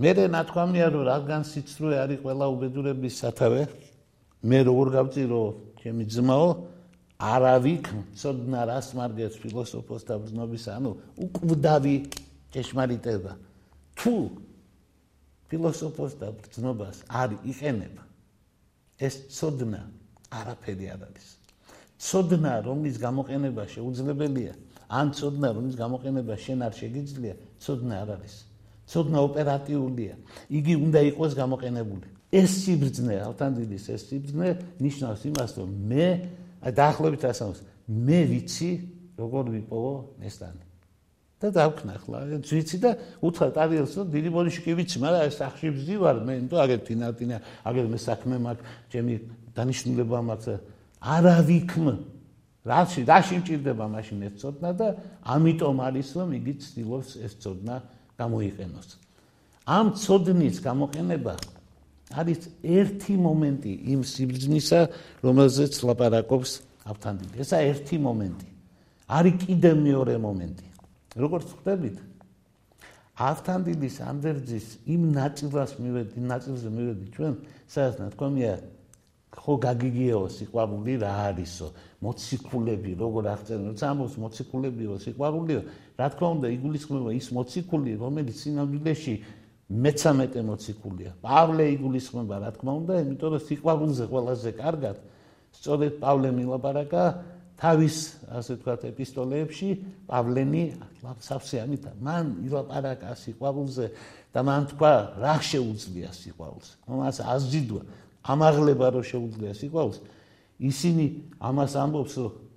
მე 0.00 0.10
ნათქვამია 0.32 0.86
რომ 0.92 1.04
რადგან 1.12 1.42
სიცრუე 1.44 1.96
არის 2.04 2.18
ყველა 2.24 2.46
უბედურების 2.52 3.14
სათავე 3.20 3.62
მე 4.44 4.58
როგორ 4.68 4.86
გავწირო 4.96 5.40
ჩემი 5.80 6.04
ძმაო? 6.08 6.48
არავიქ 7.16 7.86
ცოდნა 8.12 8.60
რას 8.68 8.92
მარგებს 8.92 9.40
ფილოსოფოს 9.40 10.02
და 10.04 10.14
ბრძნობის 10.20 10.64
ანუ 10.68 10.90
უკვდავი 11.16 11.96
ჭეშმარიტება. 12.52 13.32
თუ 13.96 14.12
ფილოსოფოს 15.50 16.12
და 16.20 16.28
ბრძნობას 16.34 16.96
არ 17.08 17.30
იყენება. 17.46 18.02
ეს 18.98 19.14
ცოდნა 19.36 19.82
არაფერი 20.30 20.86
არ 20.94 21.00
არის. 21.08 21.26
ცოდნა 22.00 22.52
რომლის 22.66 22.96
გამოყენება 22.98 23.62
შეუძლებელია 23.74 24.52
ან 24.88 25.06
ცოდნა 25.18 25.48
რომლის 25.56 25.76
გამოყენება 25.76 26.34
შენ 26.36 26.58
არ 26.66 26.72
შეგიძლია 26.80 27.34
ცოდნა 27.60 27.94
არ 28.02 28.10
არის. 28.16 28.34
ცოდნა 28.86 29.18
ოპერატიულია. 29.28 30.14
იგი 30.50 30.74
უნდა 30.86 31.00
იყოს 31.10 31.32
გამოყენებული. 31.34 32.08
ეს 32.32 32.50
სიბრძნე 32.66 33.16
ავთანდილის 33.22 33.84
ეს 33.94 34.02
სიბრძნე 34.10 34.48
ნიშნავს 34.82 35.22
იმას 35.30 35.50
რომ 35.62 35.70
მე 35.90 36.06
დაახლოებით 36.74 37.22
ასამს 37.30 37.62
მე 37.86 38.18
ვიცი 38.30 38.70
როგორ 39.14 39.44
ვიპოვო 39.54 39.94
ნესტანი 40.20 40.62
და 41.36 41.52
დავქნა 41.52 41.92
ახლა. 42.00 42.18
ძვიცი 42.40 42.76
და 42.80 42.90
უთხრა 43.20 43.48
ტარიელს 43.52 43.92
რომ 43.92 44.06
დიდი 44.08 44.30
მონიში 44.32 44.60
კი 44.64 44.72
ვიცი 44.72 44.96
მაგრამ 45.04 45.22
ეს 45.28 45.36
სახში 45.36 45.68
ვზივარ 45.68 46.16
მე 46.24 46.34
ნუ 46.48 46.56
აგერ 46.64 46.80
თინატინა 46.88 47.36
აგერ 47.60 47.86
მე 47.92 47.98
საქმე 48.00 48.36
მაქვს 48.40 48.64
ჩემი 48.88 49.14
დანიშნულება 49.52 50.18
მაქვს. 50.32 50.54
არავიქმ. 50.96 51.86
რაში 52.66 53.00
რაში 53.06 53.34
მჭირდება 53.44 53.84
მაშინ 53.84 54.18
ეს 54.26 54.34
წოდნა 54.40 54.70
და 54.74 54.88
ამიტომ 55.22 55.76
არის 55.86 56.08
რომ 56.18 56.28
იგი 56.40 56.52
ცდილობს 56.56 57.10
ეს 57.20 57.32
წოდნა 57.38 57.74
გამოიყენოს. 58.16 58.88
ამ 59.68 59.86
წოდნის 59.92 60.56
გამოყენება 60.64 61.34
არის 62.16 62.40
ერთი 62.64 63.14
მომენტი 63.20 63.72
იმ 63.92 64.00
სიბრძნისა 64.02 64.80
რომელზეც 65.20 65.74
ლაპარაკობს 65.84 66.50
ავთანდი 66.90 67.26
ესა 67.44 67.58
ერთი 67.70 67.96
მომენტი. 68.02 68.48
არის 69.06 69.34
კიდე 69.46 69.70
მეორე 69.86 70.16
მომენტი 70.18 70.66
როგორც 71.16 71.48
ხვდებით 71.56 71.96
ავთანდილის 73.16 73.96
ანდერძის 74.04 74.66
იმ 74.92 75.02
ნაწილას 75.16 75.72
მივედი 75.80 76.20
ნაწილზე 76.32 76.68
მივედი 76.76 77.06
ჩვენ 77.16 77.34
სადაც 77.72 77.94
ნათქვამია 78.04 78.52
ხო 79.36 79.54
გაგიგიო 79.64 80.20
სიყვარული 80.36 80.94
რა 81.00 81.12
არისო 81.28 81.68
მოციქულები 82.04 82.92
როგორ 83.00 83.24
აღწერენ 83.32 83.64
როცა 83.72 83.84
ამბობს 83.92 84.16
მოციქულებიო 84.24 84.94
სიყვარულიო 85.04 85.60
რა 85.96 86.06
თქმა 86.12 86.28
უნდა 86.36 86.48
იგულისხმება 86.56 87.10
ის 87.16 87.26
მოციქული 87.36 87.92
რომელიც 88.04 88.36
სინამდვილეში 88.36 89.14
მეცამეტე 89.66 90.40
მოციქულია. 90.46 91.10
პავლე 91.26 91.64
იგულისხმება 91.74 92.36
რა 92.38 92.50
თქმა 92.54 92.72
უნდა 92.80 92.94
იმიტომ 93.02 93.30
რომ 93.34 93.42
სიყვარულზე 93.50 94.04
ყველაზე 94.12 94.50
კარგად 94.62 94.96
სწორედ 95.58 95.92
პავლე 95.98 96.30
მილაპარაკა 96.38 97.04
თავის 97.56 97.96
ასე 98.28 98.56
ვთქვათ 98.56 98.82
ეპისტოლეებში 98.90 99.68
პავლენი 100.08 100.62
ლავსავსეანით 101.04 101.84
მან 102.04 102.24
ილაპარაკა 102.44 103.14
სიყვარულზე 103.16 103.86
და 104.34 104.40
მან 104.44 104.62
თქვა 104.72 104.92
რა 105.24 105.34
შეუძლია 105.40 106.10
სიყვარულს 106.12 106.68
მას 106.86 107.20
აზიდვა 107.24 107.82
ამაღლება 108.36 108.86
რო 108.92 109.02
შეუძლია 109.08 109.52
სიყვარულს 109.56 109.98
ისინი 110.60 111.06
ამას 111.40 111.72
ამბობს 111.80 112.16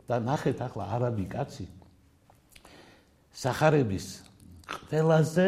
და 0.10 0.16
ნახეთ 0.20 0.58
ახლა 0.68 0.84
არაბი 1.00 1.26
კაცი 1.32 1.66
сахарების 3.40 4.08
ყველაზე 4.68 5.48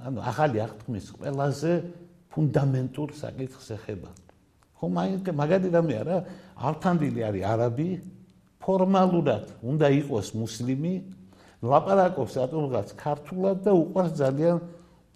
ანუ 0.00 0.18
ახალი 0.24 0.58
აღთქმის 0.64 1.06
ყველაზე 1.16 1.72
ფუნდამენტურ 2.30 3.08
საკითხს 3.20 3.68
ეხება. 3.76 4.10
ხო 4.80 4.86
მაგალითად 4.88 5.74
რამე 5.76 5.94
არა 6.00 6.16
ავთანდილი 6.56 7.20
არის 7.26 7.44
არაბი 7.52 7.88
ფორმალურად 8.70 9.50
უნდა 9.66 9.86
იყოს 9.98 10.30
მუსლიმი, 10.38 10.94
ლაპარაკობს 11.58 12.34
ატომღაც 12.46 12.94
ქართულად 12.94 13.66
და 13.66 13.74
უყვარს 13.74 14.14
ძალიან 14.14 14.56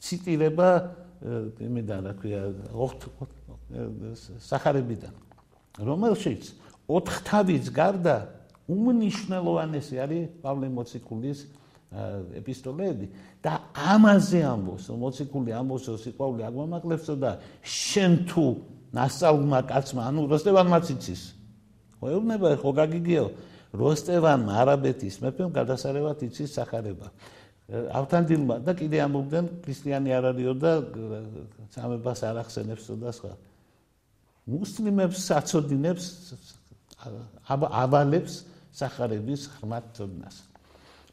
ციტირება 0.02 0.68
იმედან 1.62 2.00
რა 2.10 2.12
ქვია 2.18 2.42
სახარებიდან. 4.42 5.14
რომელშიც 5.78 6.42
ოთხთავის 6.90 7.70
გარდა 7.70 8.16
უმნიშვნელოვანესი 8.68 9.94
არის 10.04 10.24
პავლე 10.42 10.68
მოციქულის 10.74 11.38
ეპისტოლეები. 12.34 13.06
და 13.44 13.60
ამაზე 13.76 14.40
ამბობს 14.40 14.88
მოციქული 14.88 15.50
ამბობს 15.52 15.84
რომ 15.84 15.98
სიყვარული 16.00 16.42
აღმამაგლებსო 16.48 17.14
და 17.20 17.30
შენ 17.60 18.12
თუ 18.24 18.46
ნასწავლმა 18.96 19.60
კაცმა 19.68 20.02
ანუ 20.08 20.20
როსტევანმაც 20.32 20.84
იცის 20.96 21.22
ეუბნება 22.12 22.56
ხო 22.60 22.70
გაგიგიო 22.80 23.24
როსტევან 23.74 24.46
არაბეთის 24.60 25.16
მეფემ 25.24 25.50
გადასარევად 25.54 26.18
იცის 26.28 26.50
სახარება. 26.58 27.10
ავთანდილმა 27.70 28.60
და 28.60 28.72
კიდე 28.76 28.98
ამბობდნენ 29.08 29.46
ქრისტიანი 29.64 30.10
არ 30.12 30.24
არისო 30.30 30.54
და 30.60 30.72
სამებას 31.72 32.20
არ 32.28 32.36
ახსენებსო 32.44 32.94
და 33.00 33.10
სხვა. 33.16 33.32
მუსლიმებს 34.44 35.18
საწოდინებს 35.24 36.06
ავალებს 37.48 38.34
სახარების 38.76 39.48
ხმათ 39.56 39.86
ცოდნას 39.96 40.36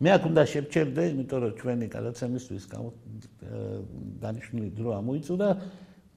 მე 0.01 0.10
აქ 0.17 0.23
უნდა 0.27 0.43
შევჩერდე 0.51 1.04
იმიტომ 1.13 1.39
რომ 1.45 1.54
ჩვენი 1.62 1.88
გადაცემისთვის 1.95 2.63
დანიშნული 4.23 4.69
დრო 4.75 4.89
ამოიწურა 4.97 5.49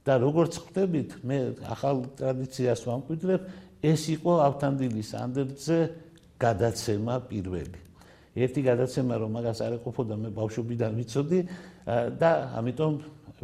და 0.05 0.13
როგორც 0.25 0.53
ხვდებით 0.63 1.09
მე 1.23 1.37
ახალ 1.75 2.03
ტრადიციას 2.19 2.81
ვამკვიდრებ 2.89 3.41
ეს 3.85 4.01
იყო 4.15 4.33
ავთანდილის 4.49 5.09
ანდერძზე 5.21 5.79
გადაცემა 6.41 7.15
პირველი. 7.29 7.79
ერთი 8.35 8.61
გადაცემა 8.67 9.13
რომ 9.21 9.31
მაგას 9.37 9.59
არ 9.63 9.73
ეყოფოდა 9.79 10.15
მე 10.19 10.29
ბავშვობიდან 10.35 10.91
ვიცოდი 10.99 11.39
და 12.19 12.31
ამიტომ 12.59 12.93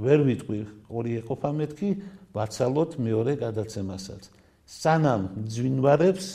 ვერ 0.02 0.20
ვიტყვი 0.28 0.60
ორი 0.92 1.12
ეყოფა 1.22 1.50
მეთქი 1.62 1.90
ვაცალოთ 2.36 2.92
მეორე 3.00 3.34
გადაცემასაც. 3.40 4.22
სანამ 4.68 5.22
ძვინვარებს 5.52 6.28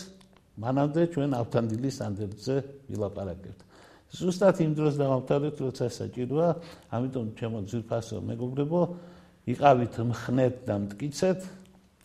მანამდე 0.56 1.02
ჩვენ 1.12 1.30
ავთანდილის 1.36 1.96
ანდერძზე 2.00 2.56
ვილაპარაკებთ. 2.88 3.60
ზუსტად 4.16 4.56
იმ 4.64 4.72
დროს 4.78 4.94
დავამთავრეთ, 4.96 5.56
როცა 5.66 5.86
საჭიროა, 5.92 6.48
ამიტომ 6.94 7.26
ჩემო 7.36 7.58
ძვირფასო 7.68 8.16
მეგობრებო, 8.24 8.80
იყავით 9.52 9.94
მხნეთ 10.00 10.54
და 10.64 10.74
მткиცეთ, 10.84 11.40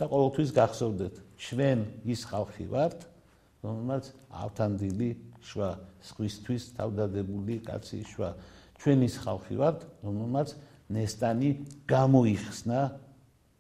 და 0.02 0.10
ყოველთვის 0.10 0.50
გახსოვდეთ 0.58 1.16
ჩვენ 1.38 1.80
ის 2.10 2.22
ხალხი 2.26 2.66
ვართ, 2.74 3.00
რომელმაც 3.62 4.04
ავთანდილი 4.34 5.10
შვა 5.46 5.70
სხვისთვის 6.02 6.64
თავდადებული 6.74 7.62
კაცი 7.62 8.02
შვა. 8.10 8.30
ჩვენ 8.82 9.00
ის 9.06 9.16
ხალხი 9.22 9.56
ვართ, 9.62 9.80
რომელმაც 10.02 10.50
ნესტანი 10.90 11.50
გამოიხსნა 11.86 12.82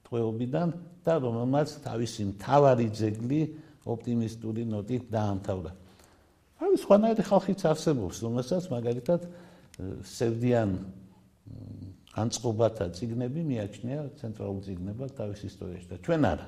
თყვეობიდან 0.10 0.69
და 1.06 1.13
რომელმაც 1.21 1.69
თავისი 1.86 2.21
მთავარი 2.34 2.88
ძეგლი 2.89 3.41
ოპტიმისტური 3.86 4.65
ნოტით 4.65 5.13
დაამთავრა. 5.13 5.71
აი 6.62 6.73
სხვანაირი 6.82 7.23
ხალხიც 7.25 7.62
არსებობს, 7.69 8.17
რომელსაც 8.25 8.63
მაგალითად 8.73 9.21
სევდიან 10.06 10.69
განწყობათა 12.12 12.86
ციგნები 12.95 13.41
მიაჩნია 13.47 14.02
ცენტრალურ 14.19 14.60
ციგნებად 14.67 15.12
თავის 15.15 15.41
ისტორიაში. 15.47 15.88
და 15.91 15.97
ჩვენ 16.06 16.21
არა. 16.32 16.47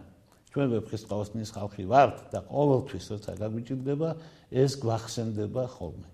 ჩვენ 0.53 0.67
ვეფხისტყაოსნის 0.73 1.49
ხალხი 1.55 1.83
ვართ 1.91 2.17
და 2.33 2.39
ყოველთვის 2.51 3.05
როცა 3.13 3.31
გაგვიჭირდება 3.41 4.09
ეს 4.51 4.71
გვახსენდება 4.83 5.63
ხოლმე. 5.75 6.07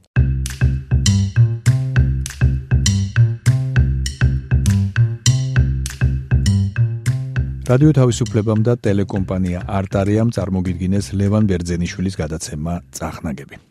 რადიო 7.70 7.92
თავისუფლებამ 7.94 8.62
და 8.66 8.74
ტელეკომპანია 8.82 9.60
არტარიამ 9.78 10.34
წარმოგიდგინეს 10.34 11.14
ლევან 11.14 11.46
ბერძენიშვილის 11.52 12.16
გადაცემა 12.18 12.74
წახნაგები 12.98 13.69